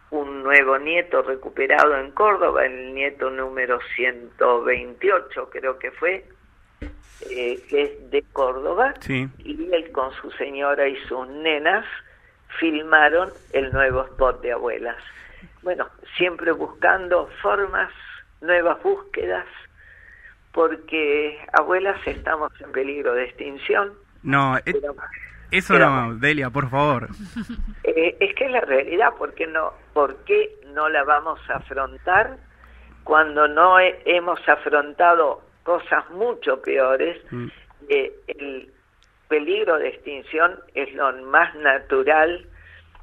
un 0.10 0.44
nuevo 0.44 0.78
nieto 0.80 1.22
recuperado 1.22 1.98
en 1.98 2.12
Córdoba, 2.12 2.66
el 2.66 2.94
nieto 2.94 3.30
número 3.30 3.80
128 3.96 5.50
creo 5.50 5.78
que 5.80 5.92
fue, 5.92 6.26
eh, 7.30 7.60
que 7.70 7.84
es 7.84 8.12
de 8.12 8.24
Córdoba, 8.34 8.94
y 9.08 9.74
él 9.74 9.92
con 9.92 10.14
su 10.14 10.32
señora 10.32 10.88
y 10.88 10.96
sus 11.08 11.28
nenas 11.28 11.86
filmaron 12.60 13.30
el 13.54 13.72
nuevo 13.72 14.04
spot 14.06 14.42
de 14.42 14.54
abuelas. 14.54 14.98
Bueno, 15.62 15.88
siempre 16.18 16.52
buscando 16.52 17.30
formas, 17.42 17.92
nuevas 18.42 18.82
búsquedas, 18.82 19.46
porque 20.52 21.40
abuelas 21.54 22.00
estamos 22.06 22.52
en 22.62 22.72
peligro 22.72 23.14
de 23.14 23.26
extinción. 23.26 23.94
No, 24.24 24.58
eh, 24.58 24.82
eso 25.52 25.78
no, 25.78 26.16
Delia, 26.16 26.50
por 26.50 26.70
favor. 26.70 27.10
Eh, 27.84 28.18
es 28.20 28.36
que 28.36 28.46
es 28.46 28.52
la 28.52 28.62
realidad, 28.62 29.14
¿por 29.18 29.34
qué 29.34 29.48
no, 29.48 29.74
por 29.94 30.18
qué 30.26 30.60
no 30.74 30.90
la 30.90 31.04
vamos 31.04 31.40
a 31.50 31.56
afrontar 31.56 32.38
cuando 33.04 33.48
no 33.48 33.80
hemos 33.80 34.40
afrontado 34.48 35.42
cosas 35.68 36.10
mucho 36.12 36.62
peores. 36.62 37.18
Mm. 37.30 37.48
Eh, 37.90 38.14
el 38.30 38.72
peligro 39.28 39.78
de 39.78 39.90
extinción 39.90 40.56
es 40.74 40.94
lo 40.94 41.12
más 41.24 41.54
natural. 41.56 42.48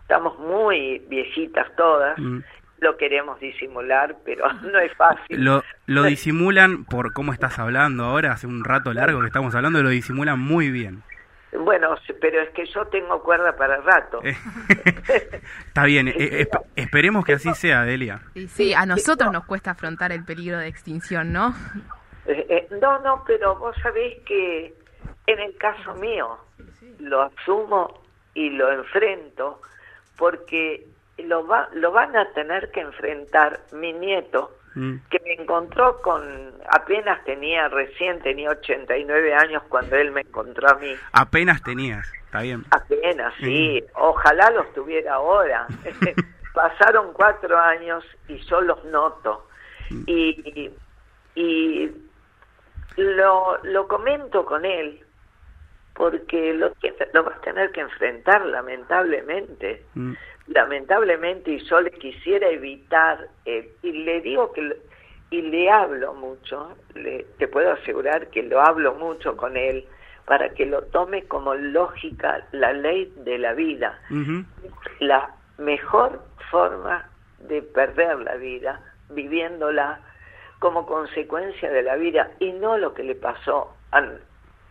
Estamos 0.01 0.39
muy 0.39 1.01
viejitas 1.11 1.67
todas. 1.77 2.19
Mm. 2.19 2.39
Lo 2.79 2.97
queremos 2.97 3.39
disimular, 3.39 4.17
pero 4.25 4.51
no 4.63 4.79
es 4.79 4.93
fácil. 4.95 5.45
Lo, 5.45 5.63
lo 5.85 6.03
disimulan 6.15 6.87
por 6.87 7.13
cómo 7.13 7.35
estás 7.35 7.59
hablando 7.59 8.05
ahora, 8.05 8.33
hace 8.33 8.47
un 8.47 8.65
rato 8.65 8.95
largo 8.95 9.21
que 9.21 9.27
estamos 9.27 9.55
hablando, 9.55 9.83
lo 9.83 9.91
disimulan 9.91 10.41
muy 10.41 10.71
bien. 10.71 11.03
Bueno, 11.53 11.95
pero 12.21 12.41
es 12.41 12.49
que 12.51 12.65
yo 12.65 12.87
tengo 12.87 13.23
cuerda 13.23 13.55
para 13.55 13.77
rato. 13.77 14.21
Está 15.69 15.85
bien, 15.85 16.09
eh, 16.09 16.49
esperemos 16.75 17.25
que 17.25 17.35
así 17.35 17.55
sea, 17.55 17.83
Delia. 17.83 18.23
Sí, 18.49 18.75
a 18.75 18.87
nosotros 18.87 19.31
nos 19.33 19.45
cuesta 19.45 19.71
afrontar 19.71 20.11
el 20.11 20.25
peligro 20.25 20.59
de 20.59 20.67
extinción, 20.67 21.33
¿no? 21.33 21.55
Eh, 22.27 22.47
eh, 22.49 22.69
no, 22.81 22.99
no, 23.01 23.23
pero 23.27 23.57
vos 23.57 23.77
sabés 23.83 24.21
que 24.23 24.75
en 25.27 25.41
el 25.41 25.57
caso 25.57 25.95
mío 25.95 26.39
lo 27.01 27.23
asumo 27.23 28.03
y 28.35 28.51
lo 28.51 28.73
enfrento 28.73 29.61
porque 30.17 30.87
lo, 31.19 31.47
va, 31.47 31.69
lo 31.75 31.93
van 31.93 32.17
a 32.17 32.31
tener 32.33 32.71
que 32.71 32.81
enfrentar 32.81 33.61
mi 33.73 33.93
nieto, 33.93 34.51
Mm. 34.75 34.97
que 35.09 35.21
me 35.21 35.35
encontró 35.35 36.01
con, 36.03 36.53
apenas 36.69 37.23
tenía, 37.25 37.69
recién 37.69 38.21
tenía 38.23 38.51
89 38.51 39.33
años 39.35 39.63
cuando 39.69 39.95
él 39.97 40.11
me 40.11 40.23
encontró 40.23 40.69
a 40.69 40.75
mí. 40.75 40.93
Apenas 41.13 41.63
tenías, 41.63 42.11
está 42.25 42.43
bien. 42.43 42.65
Apenas, 42.73 43.33
sí, 43.39 43.85
ojalá 43.95 44.51
los 44.51 44.73
tuviera 44.75 45.15
ahora. 45.15 45.67
Pasaron 46.55 47.13
cuatro 47.13 47.57
años 47.57 48.05
y 48.27 48.37
yo 48.39 48.61
los 48.61 48.85
noto. 48.87 49.47
Y, 50.07 50.73
y 51.37 51.91
lo, 52.97 53.59
lo 53.65 53.89
comento 53.89 54.45
con 54.45 54.65
él 54.65 55.01
porque 55.95 56.53
lo, 56.55 56.73
lo 57.13 57.25
va 57.25 57.33
a 57.33 57.41
tener 57.41 57.71
que 57.73 57.81
enfrentar 57.81 58.45
lamentablemente. 58.47 59.85
Mm. 59.95 60.13
lamentablemente 60.49 61.53
y 61.53 61.59
yo 61.65 61.81
le 61.81 61.91
quisiera 61.93 62.49
evitar 62.51 63.29
eh, 63.47 63.71
y 63.83 63.93
le 63.93 64.21
digo 64.21 64.53
que 64.53 64.63
lo- 64.63 64.75
y 65.31 65.41
le 65.43 65.71
hablo 65.71 66.13
mucho 66.15 66.77
le, 66.95 67.25
te 67.39 67.49
puedo 67.49 67.73
asegurar 67.73 68.29
que 68.29 68.43
lo 68.43 68.61
hablo 68.61 68.95
mucho 68.95 69.37
con 69.37 69.57
él 69.57 69.87
para 70.27 70.51
que 70.51 70.67
lo 70.67 70.83
tome 70.83 71.25
como 71.25 71.55
lógica 71.55 72.47
la 72.53 72.73
ley 72.73 73.13
de 73.19 73.39
la 73.39 73.53
vida. 73.55 73.99
La 75.01 75.31
mejor 75.59 76.23
forma 76.51 77.09
de 77.39 77.63
perder 77.63 78.19
la 78.21 78.37
vida 78.37 78.81
viviéndola 79.11 80.01
como 80.59 80.87
consecuencia 80.87 81.71
de 81.71 81.83
la 81.83 81.97
vida 81.97 82.31
y 82.39 82.53
no 82.53 82.79
lo 82.79 82.95
que 82.95 83.03
le 83.03 83.15
pasó 83.15 83.75
a, 83.93 84.03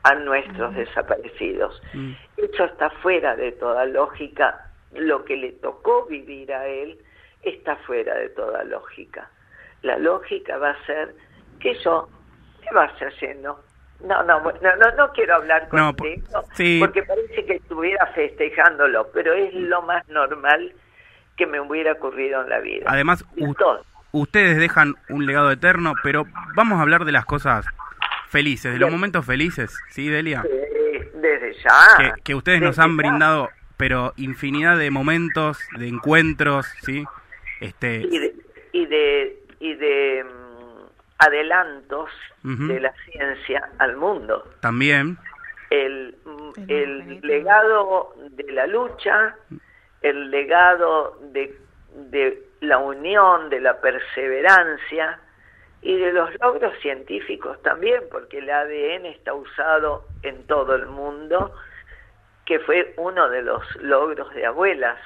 a 0.03 0.15
nuestros 0.15 0.73
desaparecidos. 0.75 1.81
Mm. 1.93 2.11
Eso 2.37 2.65
está 2.65 2.89
fuera 2.89 3.35
de 3.35 3.51
toda 3.53 3.85
lógica. 3.85 4.69
Lo 4.93 5.23
que 5.25 5.35
le 5.37 5.51
tocó 5.53 6.05
vivir 6.05 6.53
a 6.53 6.67
él 6.67 6.97
está 7.43 7.75
fuera 7.77 8.15
de 8.15 8.29
toda 8.29 8.63
lógica. 8.63 9.29
La 9.81 9.97
lógica 9.97 10.57
va 10.57 10.71
a 10.71 10.85
ser 10.85 11.13
que 11.59 11.73
yo 11.83 12.07
me 12.61 12.71
vaya 12.73 13.09
yendo. 13.19 13.59
No, 14.01 14.21
no, 14.23 14.39
no, 14.41 14.51
no, 14.75 14.91
no 14.97 15.11
quiero 15.13 15.35
hablar 15.35 15.69
No, 15.71 15.95
contigo 15.95 16.43
sí. 16.53 16.77
porque 16.79 17.03
parece 17.03 17.45
que 17.45 17.53
estuviera 17.55 18.05
festejándolo, 18.07 19.09
pero 19.13 19.33
es 19.33 19.53
lo 19.53 19.81
más 19.83 20.05
normal 20.09 20.73
que 21.37 21.47
me 21.47 21.59
hubiera 21.61 21.93
ocurrido 21.93 22.41
en 22.41 22.49
la 22.49 22.59
vida. 22.59 22.85
Además, 22.87 23.23
todo. 23.57 23.81
Ustedes 24.13 24.57
dejan 24.57 24.95
un 25.09 25.25
legado 25.25 25.51
eterno, 25.51 25.93
pero 26.03 26.25
vamos 26.55 26.79
a 26.79 26.83
hablar 26.83 27.03
de 27.03 27.11
las 27.11 27.25
cosas 27.25 27.65
felices, 28.29 28.71
de 28.73 28.79
los 28.79 28.89
momentos 28.91 29.25
felices, 29.25 29.75
¿sí, 29.89 30.07
Delia? 30.07 30.43
Desde 31.15 31.53
ya. 31.61 31.97
Que, 31.97 32.21
que 32.23 32.35
ustedes 32.35 32.61
nos 32.61 32.79
han 32.79 32.91
ya. 32.91 32.97
brindado, 32.97 33.49
pero 33.77 34.13
infinidad 34.15 34.77
de 34.77 34.89
momentos, 34.91 35.59
de 35.77 35.87
encuentros, 35.87 36.65
¿sí? 36.83 37.03
Este, 37.59 37.97
y 38.01 38.17
de, 38.19 38.35
y 38.71 38.85
de, 38.85 39.43
y 39.59 39.73
de 39.75 40.23
mm, 40.23 40.87
adelantos 41.19 42.09
de 42.43 42.79
la 42.79 42.93
ciencia 43.05 43.69
al 43.79 43.95
mundo. 43.97 44.43
también, 44.59 45.17
El, 45.69 46.15
mm, 46.25 46.51
El 46.67 47.21
legado 47.21 48.15
de 48.31 48.51
la 48.51 48.67
lucha, 48.67 49.35
el 50.01 50.29
legado 50.29 51.17
de, 51.31 51.57
de 51.95 52.41
la 52.61 52.77
unión, 52.77 53.49
de 53.49 53.59
la 53.59 53.79
perseverancia 53.79 55.19
y 55.81 55.97
de 55.97 56.13
los 56.13 56.29
logros 56.39 56.73
científicos 56.81 57.61
también, 57.61 58.01
porque 58.09 58.39
el 58.39 58.49
ADN 58.49 59.05
está 59.07 59.33
usado 59.33 60.07
en 60.23 60.47
todo 60.47 60.75
el 60.75 60.85
mundo, 60.85 61.53
que 62.45 62.59
fue 62.59 62.93
uno 62.97 63.29
de 63.29 63.41
los 63.41 63.63
logros 63.81 64.33
de 64.33 64.45
abuelas. 64.45 64.97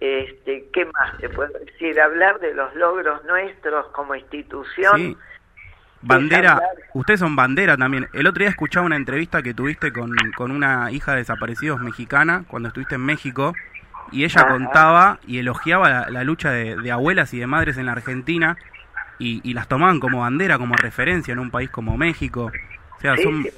Este, 0.00 0.68
¿Qué 0.72 0.84
más 0.86 1.18
te 1.18 1.28
puedo 1.28 1.56
decir? 1.58 2.00
Hablar 2.00 2.40
de 2.40 2.54
los 2.54 2.74
logros 2.74 3.24
nuestros 3.24 3.86
como 3.88 4.14
institución. 4.14 4.96
sí. 4.96 5.16
Bandera, 6.06 6.60
ustedes 6.92 7.20
son 7.20 7.34
bandera 7.34 7.78
también. 7.78 8.08
El 8.12 8.26
otro 8.26 8.40
día 8.40 8.50
escuchaba 8.50 8.84
una 8.84 8.96
entrevista 8.96 9.42
que 9.42 9.54
tuviste 9.54 9.90
con, 9.90 10.14
con 10.36 10.50
una 10.50 10.92
hija 10.92 11.12
de 11.12 11.18
desaparecidos 11.18 11.80
mexicana 11.80 12.44
cuando 12.46 12.68
estuviste 12.68 12.96
en 12.96 13.06
México 13.06 13.54
y 14.14 14.24
ella 14.24 14.42
Ajá. 14.42 14.50
contaba 14.52 15.18
y 15.26 15.38
elogiaba 15.38 15.88
la, 15.90 16.10
la 16.10 16.24
lucha 16.24 16.50
de, 16.50 16.76
de 16.76 16.90
abuelas 16.90 17.34
y 17.34 17.38
de 17.40 17.46
madres 17.46 17.76
en 17.76 17.86
la 17.86 17.92
Argentina 17.92 18.56
y, 19.18 19.40
y 19.42 19.54
las 19.54 19.68
tomaban 19.68 20.00
como 20.00 20.20
bandera, 20.20 20.58
como 20.58 20.74
referencia 20.76 21.32
en 21.32 21.38
un 21.38 21.50
país 21.50 21.70
como 21.70 21.96
México. 21.96 22.50
O 22.96 23.00
sea, 23.00 23.16
Sí, 23.16 23.22
son 23.22 23.42
sí. 23.42 23.50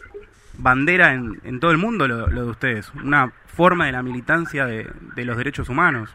bandera 0.59 1.12
en, 1.12 1.40
en 1.45 1.61
todo 1.61 1.71
el 1.71 1.79
mundo 1.79 2.09
lo, 2.09 2.27
lo 2.29 2.45
de 2.45 2.51
ustedes, 2.51 2.90
una 2.95 3.31
forma 3.47 3.87
de 3.87 3.92
la 3.92 4.03
militancia 4.03 4.66
de, 4.66 4.88
de 5.14 5.25
los 5.25 5.37
derechos 5.37 5.69
humanos. 5.69 6.14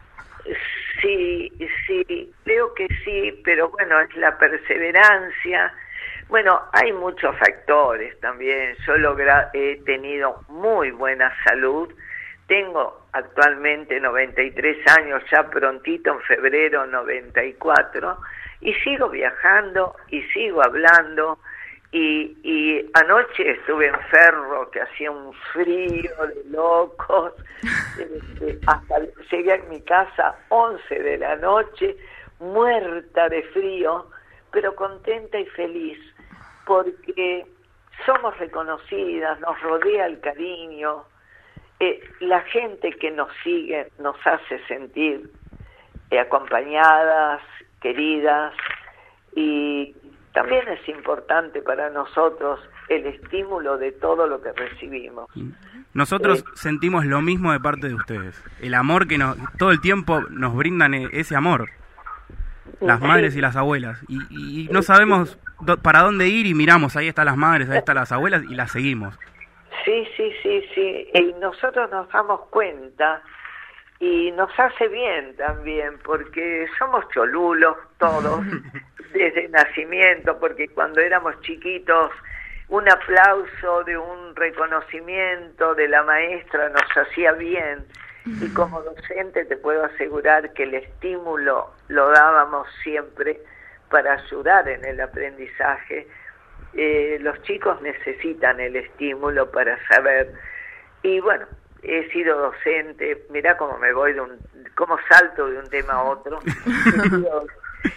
Sí, 1.00 1.52
sí, 1.86 2.32
creo 2.44 2.74
que 2.74 2.86
sí, 3.04 3.40
pero 3.44 3.70
bueno, 3.70 4.00
es 4.00 4.14
la 4.16 4.38
perseverancia. 4.38 5.72
Bueno, 6.28 6.60
hay 6.72 6.92
muchos 6.92 7.36
factores 7.38 8.18
también. 8.20 8.74
Yo 8.86 8.96
logra, 8.96 9.50
he 9.52 9.80
tenido 9.84 10.44
muy 10.48 10.90
buena 10.92 11.32
salud. 11.44 11.92
Tengo 12.46 13.06
actualmente 13.12 14.00
93 14.00 14.86
años, 14.98 15.22
ya 15.30 15.48
prontito 15.48 16.12
en 16.12 16.20
febrero 16.22 16.86
94, 16.86 18.18
y 18.60 18.74
sigo 18.74 19.08
viajando 19.08 19.96
y 20.08 20.22
sigo 20.24 20.62
hablando. 20.62 21.38
Y, 21.92 22.38
y 22.42 22.90
anoche 22.94 23.50
estuve 23.50 23.88
en 23.88 24.00
Ferro, 24.10 24.70
que 24.70 24.80
hacía 24.80 25.10
un 25.10 25.32
frío 25.52 26.26
de 26.26 26.44
locos. 26.50 27.32
Este, 27.96 28.58
hasta 28.66 28.96
llegué 29.30 29.52
a 29.52 29.62
mi 29.68 29.80
casa 29.82 30.34
11 30.48 30.98
de 30.98 31.18
la 31.18 31.36
noche, 31.36 31.96
muerta 32.40 33.28
de 33.28 33.42
frío, 33.44 34.06
pero 34.50 34.74
contenta 34.74 35.38
y 35.38 35.46
feliz, 35.46 35.98
porque 36.66 37.46
somos 38.04 38.36
reconocidas, 38.38 39.38
nos 39.40 39.60
rodea 39.62 40.06
el 40.06 40.20
cariño, 40.20 41.04
eh, 41.84 42.00
la 42.20 42.40
gente 42.42 42.92
que 42.92 43.10
nos 43.10 43.28
sigue 43.42 43.88
nos 43.98 44.16
hace 44.24 44.58
sentir 44.68 45.30
eh, 46.10 46.18
acompañadas, 46.20 47.40
queridas, 47.80 48.52
y 49.34 49.94
también 50.32 50.66
es 50.68 50.88
importante 50.88 51.60
para 51.62 51.90
nosotros 51.90 52.60
el 52.88 53.06
estímulo 53.06 53.78
de 53.78 53.92
todo 53.92 54.26
lo 54.26 54.40
que 54.42 54.52
recibimos. 54.52 55.28
Nosotros 55.94 56.38
Sí. 56.40 56.44
sentimos 56.54 57.04
lo 57.04 57.20
mismo 57.20 57.52
de 57.52 57.60
parte 57.60 57.88
de 57.88 57.94
ustedes. 57.94 58.42
El 58.60 58.74
amor 58.74 59.06
que 59.08 59.18
nos, 59.18 59.36
todo 59.58 59.70
el 59.72 59.80
tiempo 59.80 60.20
nos 60.30 60.54
brindan 60.54 60.94
ese 60.94 61.36
amor. 61.36 61.68
Las 62.80 63.00
Sí. 63.00 63.06
madres 63.06 63.36
y 63.36 63.40
las 63.40 63.56
abuelas. 63.56 64.00
Y, 64.08 64.64
y 64.64 64.68
no 64.70 64.82
sabemos 64.82 65.38
do- 65.60 65.78
para 65.78 66.00
dónde 66.00 66.28
ir 66.28 66.46
y 66.46 66.54
miramos, 66.54 66.96
ahí 66.96 67.08
están 67.08 67.26
las 67.26 67.36
madres, 67.36 67.68
ahí 67.70 67.78
están 67.78 67.96
las 67.96 68.12
abuelas 68.12 68.42
y 68.48 68.54
las 68.54 68.70
seguimos. 68.72 69.18
Sí, 69.84 70.06
sí, 70.16 70.32
sí, 70.42 70.68
sí. 70.74 71.10
Y 71.14 71.32
nosotros 71.40 71.90
nos 71.90 72.08
damos 72.10 72.42
cuenta 72.48 73.22
y 73.98 74.30
nos 74.32 74.50
hace 74.58 74.88
bien 74.88 75.36
también, 75.36 75.98
porque 76.04 76.66
somos 76.78 77.08
cholulos 77.10 77.76
todos, 77.98 78.40
desde 79.12 79.48
nacimiento, 79.48 80.38
porque 80.38 80.68
cuando 80.68 81.00
éramos 81.00 81.40
chiquitos, 81.42 82.10
un 82.68 82.88
aplauso 82.90 83.84
de 83.84 83.96
un 83.98 84.34
reconocimiento 84.34 85.74
de 85.74 85.88
la 85.88 86.02
maestra 86.02 86.68
nos 86.70 86.96
hacía 86.96 87.32
bien. 87.32 87.84
Y 88.24 88.52
como 88.54 88.80
docente 88.82 89.44
te 89.44 89.56
puedo 89.56 89.84
asegurar 89.84 90.52
que 90.52 90.62
el 90.62 90.74
estímulo 90.74 91.70
lo 91.88 92.08
dábamos 92.10 92.68
siempre 92.82 93.40
para 93.90 94.14
ayudar 94.14 94.68
en 94.68 94.84
el 94.84 95.00
aprendizaje. 95.00 96.06
Eh, 96.74 97.18
los 97.20 97.40
chicos 97.42 97.80
necesitan 97.82 98.60
el 98.60 98.76
estímulo 98.76 99.50
para 99.50 99.78
saber. 99.88 100.32
Y 101.02 101.20
bueno, 101.20 101.46
he 101.82 102.08
sido 102.10 102.38
docente, 102.38 103.26
mirá 103.30 103.56
cómo 103.56 103.78
me 103.78 103.92
voy 103.92 104.12
de 104.12 104.20
un, 104.20 104.38
cómo 104.74 104.96
salto 105.08 105.48
de 105.48 105.58
un 105.58 105.68
tema 105.68 105.94
a 105.94 106.04
otro. 106.04 106.40
He 106.44 107.08
sido, 107.10 107.46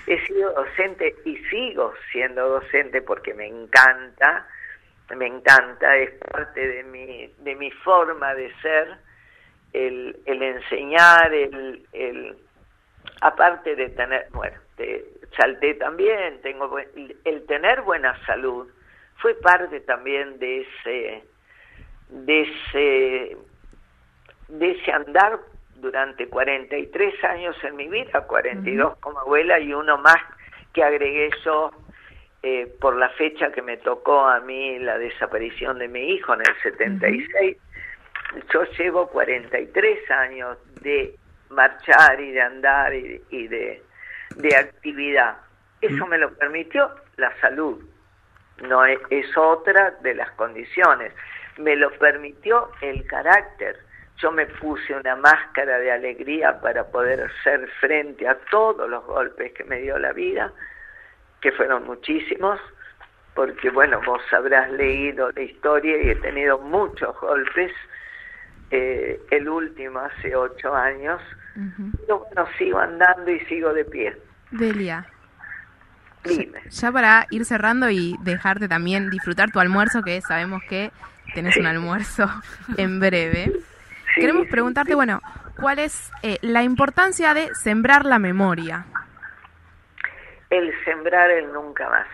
he 0.07 0.25
sido 0.25 0.51
docente 0.51 1.15
y 1.25 1.37
sigo 1.45 1.93
siendo 2.11 2.49
docente 2.49 3.01
porque 3.03 3.33
me 3.35 3.45
encanta, 3.45 4.47
me 5.15 5.27
encanta, 5.27 5.95
es 5.97 6.11
parte 6.31 6.67
de 6.67 6.83
mi, 6.83 7.31
de 7.39 7.55
mi 7.55 7.69
forma 7.69 8.33
de 8.33 8.51
ser, 8.61 8.97
el, 9.73 10.17
el 10.25 10.41
enseñar, 10.41 11.31
el, 11.33 11.85
el, 11.93 12.35
aparte 13.21 13.75
de 13.75 13.89
tener, 13.89 14.27
bueno, 14.31 14.57
te, 14.77 15.05
salté 15.35 15.73
también, 15.75 16.41
tengo 16.41 16.67
buen- 16.69 17.15
el 17.23 17.45
tener 17.45 17.81
buena 17.81 18.15
salud 18.25 18.67
fue 19.17 19.33
parte 19.35 19.79
también 19.81 20.39
de 20.39 20.61
ese 20.61 21.23
de 22.09 22.41
ese 22.41 23.37
de 24.49 24.71
ese 24.71 24.91
andar 24.91 25.39
durante 25.77 26.27
43 26.27 27.23
años 27.23 27.55
en 27.63 27.75
mi 27.75 27.87
vida, 27.87 28.21
42 28.27 28.97
como 28.99 29.19
abuela 29.19 29.59
y 29.59 29.73
uno 29.73 29.97
más 29.97 30.17
que 30.73 30.83
agregué 30.83 31.29
yo 31.43 31.71
eh, 32.43 32.67
por 32.79 32.95
la 32.95 33.09
fecha 33.09 33.51
que 33.51 33.61
me 33.63 33.77
tocó 33.77 34.19
a 34.27 34.39
mí 34.39 34.77
la 34.79 34.99
desaparición 34.99 35.79
de 35.79 35.87
mi 35.87 36.11
hijo 36.11 36.33
en 36.35 36.41
el 36.41 36.61
76. 36.61 37.57
Yo 38.53 38.63
llevo 38.77 39.07
43 39.07 40.11
años 40.11 40.57
de 40.81 41.15
marchar 41.49 42.19
y 42.19 42.31
de 42.31 42.41
andar 42.41 42.93
y, 42.93 43.47
de, 43.47 43.81
de, 44.35 44.55
actividad. 44.55 45.37
Eso 45.81 46.05
me 46.07 46.17
lo 46.17 46.33
permitió 46.35 46.89
la 47.17 47.35
salud, 47.39 47.83
no 48.67 48.85
es, 48.85 48.99
es 49.09 49.37
otra 49.37 49.91
de 50.01 50.15
las 50.15 50.31
condiciones. 50.31 51.13
Me 51.57 51.75
lo 51.75 51.91
permitió 51.91 52.71
el 52.81 53.05
carácter. 53.07 53.77
Yo 54.17 54.31
me 54.31 54.45
puse 54.45 54.95
una 54.95 55.15
máscara 55.15 55.77
de 55.79 55.91
alegría 55.91 56.59
para 56.61 56.85
poder 56.85 57.21
hacer 57.21 57.69
frente 57.79 58.27
a 58.27 58.35
todos 58.49 58.89
los 58.89 59.03
golpes 59.05 59.51
que 59.53 59.63
me 59.65 59.79
dio 59.81 59.99
la 59.99 60.13
vida, 60.13 60.51
que 61.41 61.51
fueron 61.51 61.85
muchísimos, 61.85 62.59
porque 63.35 63.69
bueno, 63.69 64.01
vos 64.05 64.21
habrás 64.31 64.71
leído 64.71 65.31
la 65.33 65.41
historia 65.41 66.01
y 66.01 66.09
he 66.09 66.15
tenido 66.15 66.57
muchos 66.57 67.19
golpes, 67.19 67.71
eh, 68.71 69.19
el 69.29 69.47
último 69.47 69.99
hace 69.99 70.35
ocho 70.35 70.73
años, 70.73 71.21
pero 72.01 72.19
bueno, 72.19 72.47
sigo 72.57 72.79
andando 72.79 73.29
y 73.29 73.39
sigo 73.41 73.73
de 73.73 73.85
pie. 73.85 74.17
Delia. 74.51 75.05
Ya, 76.69 76.91
para 76.91 77.27
ir 77.29 77.45
cerrando 77.45 77.89
y 77.89 78.15
dejarte 78.21 78.67
también 78.67 79.09
disfrutar 79.09 79.51
tu 79.51 79.59
almuerzo, 79.59 80.01
que 80.01 80.21
sabemos 80.21 80.63
que 80.67 80.91
tenés 81.33 81.55
un 81.57 81.67
almuerzo 81.67 82.29
en 82.77 82.99
breve. 82.99 83.51
Queremos 84.15 84.47
preguntarte, 84.47 84.95
bueno, 84.95 85.21
¿cuál 85.59 85.79
es 85.79 86.11
eh, 86.23 86.37
la 86.41 86.63
importancia 86.63 87.33
de 87.33 87.53
sembrar 87.53 88.05
la 88.05 88.17
memoria? 88.17 88.85
El 90.49 90.73
sembrar 90.83 91.29
el 91.31 91.51
nunca 91.51 91.89
más. 91.89 92.07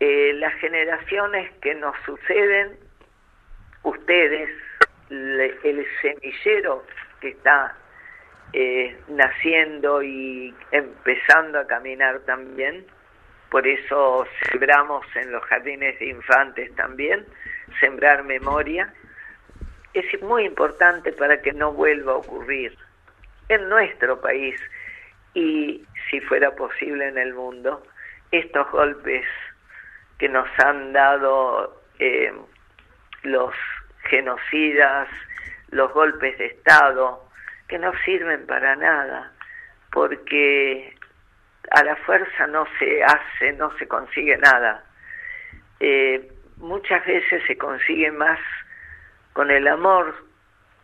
Eh, 0.00 0.32
las 0.34 0.54
generaciones 0.54 1.52
que 1.60 1.74
nos 1.74 1.94
suceden, 2.06 2.78
ustedes, 3.82 4.48
el 5.10 5.86
semillero 6.00 6.84
que 7.20 7.28
está 7.28 7.74
eh, 8.52 8.96
naciendo 9.08 10.02
y 10.02 10.54
empezando 10.72 11.58
a 11.58 11.66
caminar 11.66 12.20
también, 12.20 12.84
por 13.50 13.66
eso 13.66 14.26
sembramos 14.50 15.04
en 15.16 15.32
los 15.32 15.42
jardines 15.44 15.98
de 15.98 16.06
infantes 16.06 16.74
también, 16.76 17.26
sembrar 17.80 18.24
memoria, 18.24 18.92
es 19.94 20.22
muy 20.22 20.44
importante 20.44 21.12
para 21.12 21.40
que 21.42 21.52
no 21.52 21.72
vuelva 21.72 22.12
a 22.12 22.16
ocurrir 22.16 22.76
en 23.48 23.68
nuestro 23.68 24.20
país 24.20 24.60
y 25.34 25.84
si 26.08 26.20
fuera 26.20 26.54
posible 26.54 27.08
en 27.08 27.18
el 27.18 27.34
mundo 27.34 27.82
estos 28.30 28.70
golpes 28.70 29.24
que 30.18 30.28
nos 30.28 30.48
han 30.58 30.92
dado 30.92 31.82
eh, 31.98 32.32
los 33.22 33.54
genocidas, 34.04 35.08
los 35.70 35.92
golpes 35.92 36.36
de 36.38 36.46
Estado, 36.46 37.29
que 37.70 37.78
no 37.78 37.92
sirven 38.04 38.46
para 38.46 38.76
nada, 38.76 39.32
porque 39.90 40.94
a 41.70 41.84
la 41.84 41.96
fuerza 41.96 42.46
no 42.48 42.66
se 42.78 43.02
hace, 43.02 43.52
no 43.54 43.70
se 43.78 43.88
consigue 43.88 44.36
nada. 44.36 44.84
Eh, 45.78 46.30
muchas 46.58 47.06
veces 47.06 47.42
se 47.46 47.56
consigue 47.56 48.10
más 48.10 48.38
con 49.32 49.50
el 49.50 49.66
amor, 49.68 50.14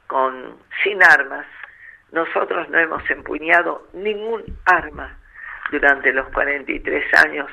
con 0.06 0.56
sin 0.82 1.02
armas. 1.02 1.46
Nosotros 2.12 2.70
no 2.70 2.78
hemos 2.78 3.10
empuñado 3.10 3.88
ningún 3.92 4.44
arma 4.64 5.18
durante 5.70 6.12
los 6.12 6.28
43 6.28 7.12
años 7.26 7.50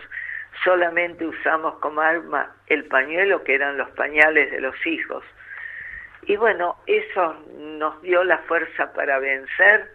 solamente 0.64 1.26
usamos 1.26 1.76
como 1.80 2.02
arma 2.02 2.56
el 2.68 2.86
pañuelo 2.86 3.44
que 3.44 3.56
eran 3.56 3.78
los 3.78 3.90
pañales 3.92 4.52
de 4.52 4.62
los 4.62 4.76
hijos. 4.86 5.24
Y 6.26 6.36
bueno, 6.36 6.78
eso 6.88 7.36
nos 7.56 8.02
dio 8.02 8.24
la 8.24 8.38
fuerza 8.40 8.94
para 8.94 9.20
vencer 9.20 9.90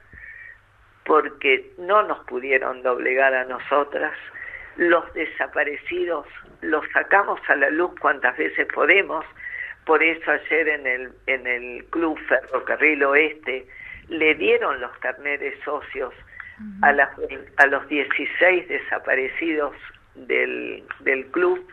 porque 1.05 1.73
no 1.79 2.03
nos 2.03 2.19
pudieron 2.27 2.83
doblegar 2.83 3.35
a 3.35 3.45
nosotras. 3.45 4.13
Los 4.77 5.13
desaparecidos 5.15 6.27
los 6.61 6.85
sacamos 6.93 7.41
a 7.49 7.57
la 7.57 7.71
luz 7.71 7.93
cuantas 8.01 8.37
veces 8.37 8.67
podemos. 8.73 9.25
Por 9.87 10.03
eso 10.03 10.31
ayer 10.31 10.69
en 10.69 10.87
el, 10.87 11.13
en 11.27 11.47
el 11.47 11.85
Club 11.87 12.19
Ferrocarril 12.29 13.03
Oeste 13.05 13.67
le 14.09 14.35
dieron 14.35 14.81
los 14.81 14.97
carneres 14.99 15.59
socios 15.65 16.13
a, 16.83 16.93
las, 16.93 17.11
a 17.57 17.67
los 17.67 17.89
16 17.89 18.69
desaparecidos 18.69 19.75
del, 20.15 20.83
del 21.01 21.27
club, 21.27 21.67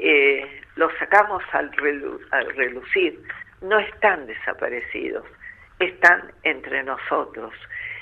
eh, 0.00 0.62
los 0.76 0.92
sacamos 0.98 1.42
al, 1.52 1.70
al 2.30 2.56
relucir. 2.56 3.20
No 3.62 3.78
están 3.78 4.26
desaparecidos, 4.26 5.24
están 5.78 6.32
entre 6.42 6.82
nosotros 6.82 7.52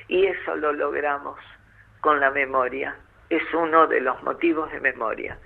y 0.08 0.26
eso 0.26 0.56
lo 0.56 0.72
logramos 0.72 1.38
con 2.00 2.20
la 2.20 2.30
memoria. 2.30 2.96
Es 3.30 3.42
uno 3.54 3.86
de 3.86 4.00
los 4.00 4.22
motivos 4.22 4.70
de 4.72 4.80
memoria. 4.80 5.38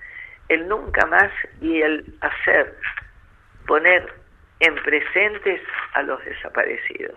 El 0.47 0.67
nunca 0.67 1.05
más 1.05 1.31
y 1.61 1.81
el 1.81 2.13
hacer, 2.21 2.75
poner 3.67 4.13
en 4.59 4.75
presentes 4.75 5.61
a 5.93 6.01
los 6.01 6.23
desaparecidos. 6.25 7.15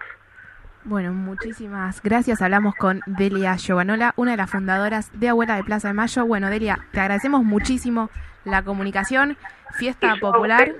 Bueno, 0.84 1.12
muchísimas 1.12 2.02
gracias. 2.02 2.42
Hablamos 2.42 2.74
con 2.74 3.00
Delia 3.06 3.56
Giovanola, 3.56 4.14
una 4.16 4.32
de 4.32 4.36
las 4.36 4.50
fundadoras 4.50 5.18
de 5.18 5.28
Abuela 5.28 5.56
de 5.56 5.64
Plaza 5.64 5.88
de 5.88 5.94
Mayo. 5.94 6.26
Bueno, 6.26 6.50
Delia, 6.50 6.78
te 6.90 7.00
agradecemos 7.00 7.44
muchísimo 7.44 8.10
la 8.44 8.62
comunicación, 8.62 9.36
fiesta 9.74 10.14
popular 10.20 10.72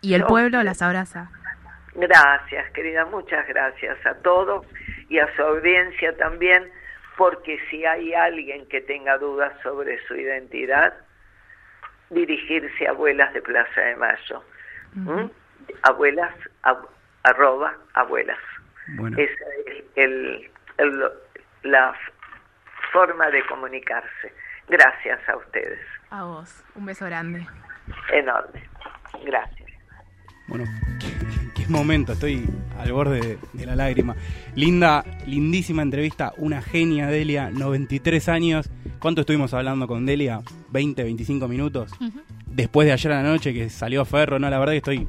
y 0.00 0.14
el 0.14 0.24
pueblo 0.24 0.62
las 0.62 0.82
abraza. 0.82 1.30
Gracias, 1.94 2.70
querida, 2.72 3.06
muchas 3.06 3.46
gracias 3.48 4.04
a 4.04 4.14
todos 4.16 4.66
y 5.08 5.18
a 5.18 5.34
su 5.34 5.42
audiencia 5.42 6.16
también, 6.16 6.70
porque 7.16 7.58
si 7.70 7.84
hay 7.86 8.12
alguien 8.12 8.66
que 8.68 8.80
tenga 8.82 9.16
dudas 9.18 9.52
sobre 9.62 9.98
su 10.06 10.14
identidad, 10.14 10.92
dirigirse 12.10 12.86
a 12.86 12.90
Abuelas 12.90 13.32
de 13.32 13.42
Plaza 13.42 13.80
de 13.80 13.96
Mayo. 13.96 14.42
Abuelas, 15.82 16.34
arroba 17.22 17.74
abuelas. 17.94 18.38
Esa 19.16 19.44
es 19.66 19.84
el, 19.96 20.50
la 21.62 21.94
forma 22.92 23.30
de 23.30 23.44
comunicarse. 23.46 24.32
Gracias 24.68 25.20
a 25.28 25.36
ustedes. 25.36 25.78
A 26.10 26.24
vos. 26.24 26.64
Un 26.74 26.86
beso 26.86 27.04
grande. 27.06 27.46
Enorme. 28.12 28.62
Gracias. 29.24 29.70
Bueno, 30.48 30.64
qué, 31.54 31.64
momento. 31.68 32.12
Estoy 32.12 32.48
al 32.78 32.92
borde 32.92 33.38
de, 33.52 33.66
la 33.66 33.74
lágrima. 33.74 34.14
Linda, 34.54 35.04
lindísima 35.26 35.82
entrevista. 35.82 36.32
Una 36.36 36.62
genia, 36.62 37.08
Delia. 37.08 37.50
93 37.50 38.28
años. 38.28 38.70
¿Cuánto 39.00 39.22
estuvimos 39.22 39.52
hablando 39.54 39.86
con 39.86 40.06
Delia? 40.06 40.40
¿20, 40.72 40.96
25 40.96 41.48
minutos? 41.48 41.92
Después 42.46 42.86
de 42.86 42.92
ayer 42.92 43.12
a 43.12 43.22
la 43.22 43.28
noche 43.28 43.52
que 43.52 43.68
salió 43.68 44.04
Ferro, 44.04 44.38
no, 44.38 44.48
la 44.48 44.58
verdad 44.58 44.72
que 44.72 44.78
estoy 44.78 45.08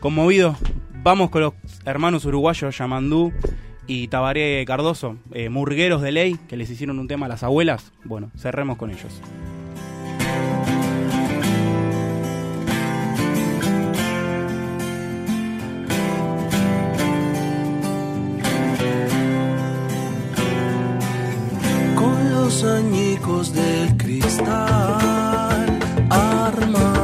conmovido. 0.00 0.56
Vamos 1.02 1.30
con 1.30 1.42
los 1.42 1.54
hermanos 1.84 2.24
uruguayos 2.24 2.76
Yamandú 2.76 3.32
y 3.90 4.06
Tabaré 4.06 4.64
Cardoso, 4.68 5.16
eh, 5.32 5.48
murgueros 5.48 6.00
de 6.00 6.12
ley, 6.12 6.38
que 6.48 6.56
les 6.56 6.70
hicieron 6.70 7.00
un 7.00 7.08
tema 7.08 7.26
a 7.26 7.28
las 7.28 7.42
abuelas. 7.42 7.90
Bueno, 8.04 8.30
cerremos 8.38 8.78
con 8.78 8.92
ellos. 8.92 9.20
Con 21.96 22.30
los 22.30 22.62
añicos 22.62 23.52
del 23.52 23.96
cristal, 23.96 25.78
arma 26.10 27.00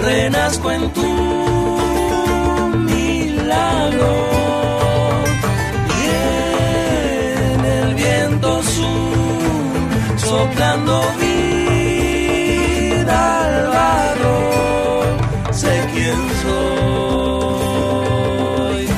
renazco 0.00 0.70
en 0.70 0.80
tu 0.80 0.80
milagro. 0.80 0.89
soplando 10.30 11.02
vida 11.18 12.24
al 13.44 13.66
barro, 13.66 14.38
sé 15.52 15.74
quién 15.92 16.18
soy. 16.42 17.70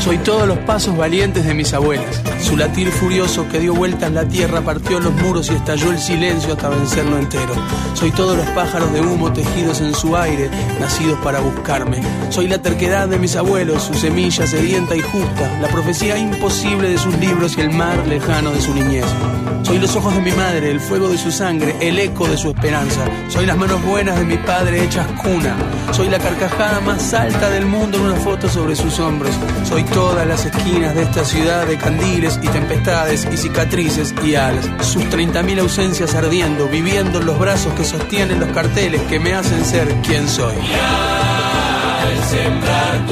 Soy 0.01 0.19
todos 0.19 0.47
los 0.47 0.59
pasos 0.59 0.95
valientes 0.95 1.47
de 1.47 1.55
mis 1.55 1.73
abuelas 1.73 2.32
su 2.43 2.57
latir 2.57 2.91
furioso 2.91 3.49
que 3.49 3.61
dio 3.61 3.73
vueltas 3.73 4.11
la 4.13 4.29
tierra, 4.29 4.61
partió 4.61 5.01
los 5.01 5.15
muros 5.15 5.49
y 5.51 5.55
estalló 5.55 5.93
el 5.93 5.99
silencio 5.99 6.55
hasta 6.55 6.69
vencerlo 6.69 7.17
entero. 7.17 7.55
Soy 7.95 8.11
todos 8.11 8.37
los 8.37 8.47
pájaros 8.49 8.93
de 8.93 9.01
humo 9.01 9.33
tejidos 9.33 9.81
en 9.81 9.95
su 9.95 10.17
aire, 10.17 10.51
nacidos 10.81 11.19
para 11.21 11.41
buscarme. 11.41 12.03
Soy 12.31 12.49
la 12.49 12.61
terquedad 12.61 13.09
de 13.09 13.19
mis 13.19 13.37
abuelos, 13.37 13.85
su 13.85 13.95
semilla 13.95 14.47
sedienta 14.47 14.97
y 14.97 15.01
justa, 15.01 15.59
la 15.61 15.69
profecía 15.69 16.19
imposible 16.19 16.91
de 16.91 16.99
sus 16.99 17.17
libros 17.19 17.57
y 17.57 17.61
el 17.61 17.71
mar 17.71 18.07
lejano 18.07 18.51
de 18.51 18.61
su 18.61 18.75
niñez. 18.75 19.07
Soy 19.63 19.79
los 19.79 19.95
ojos 19.95 20.15
de 20.15 20.21
mi 20.21 20.33
madre, 20.33 20.71
el 20.71 20.81
fuego 20.81 21.09
de 21.09 21.17
su 21.17 21.31
sangre, 21.31 21.77
el 21.81 21.99
eco 21.99 22.27
de 22.27 22.37
su 22.37 22.49
esperanza. 22.49 23.05
Soy 23.29 23.47
las 23.47 23.57
manos 23.57 23.81
buenas 23.85 24.19
de 24.19 24.25
mi 24.25 24.37
padre 24.37 24.83
hechas 24.85 25.07
cuna. 25.23 25.57
Soy 25.93 26.09
la 26.09 26.19
carcajada 26.19 26.81
más 26.81 27.15
alta 27.15 27.49
del 27.49 27.67
mundo 27.67 27.97
en 27.99 28.05
una 28.05 28.17
foto 28.17 28.49
sobre 28.49 28.75
sus 28.75 28.99
hombros. 28.99 29.33
Soy 29.65 29.85
todas 29.85 30.27
las 30.27 30.45
esquinas 30.45 30.95
de 30.95 31.03
esta 31.03 31.25
ciudad 31.25 31.67
de 31.67 31.79
candiles 31.79 32.32
y 32.43 32.49
tempestades 32.49 33.27
y 33.31 33.37
cicatrices 33.37 34.15
y 34.25 34.35
alas. 34.35 34.67
Sus 34.81 35.05
30.000 35.05 35.61
ausencias 35.61 36.15
ardiendo, 36.15 36.69
viviendo 36.69 37.19
en 37.21 37.27
los 37.27 37.39
brazos 37.39 37.75
que 37.75 37.85
sostienen 37.85 38.41
los 38.41 38.51
carteles 38.51 39.01
que 39.03 39.19
me 39.19 39.35
hacen 39.35 39.65
ser 39.65 39.89
quien 40.03 40.29
soy. 40.29 40.57
al 40.57 42.25
sembrar 42.25 43.07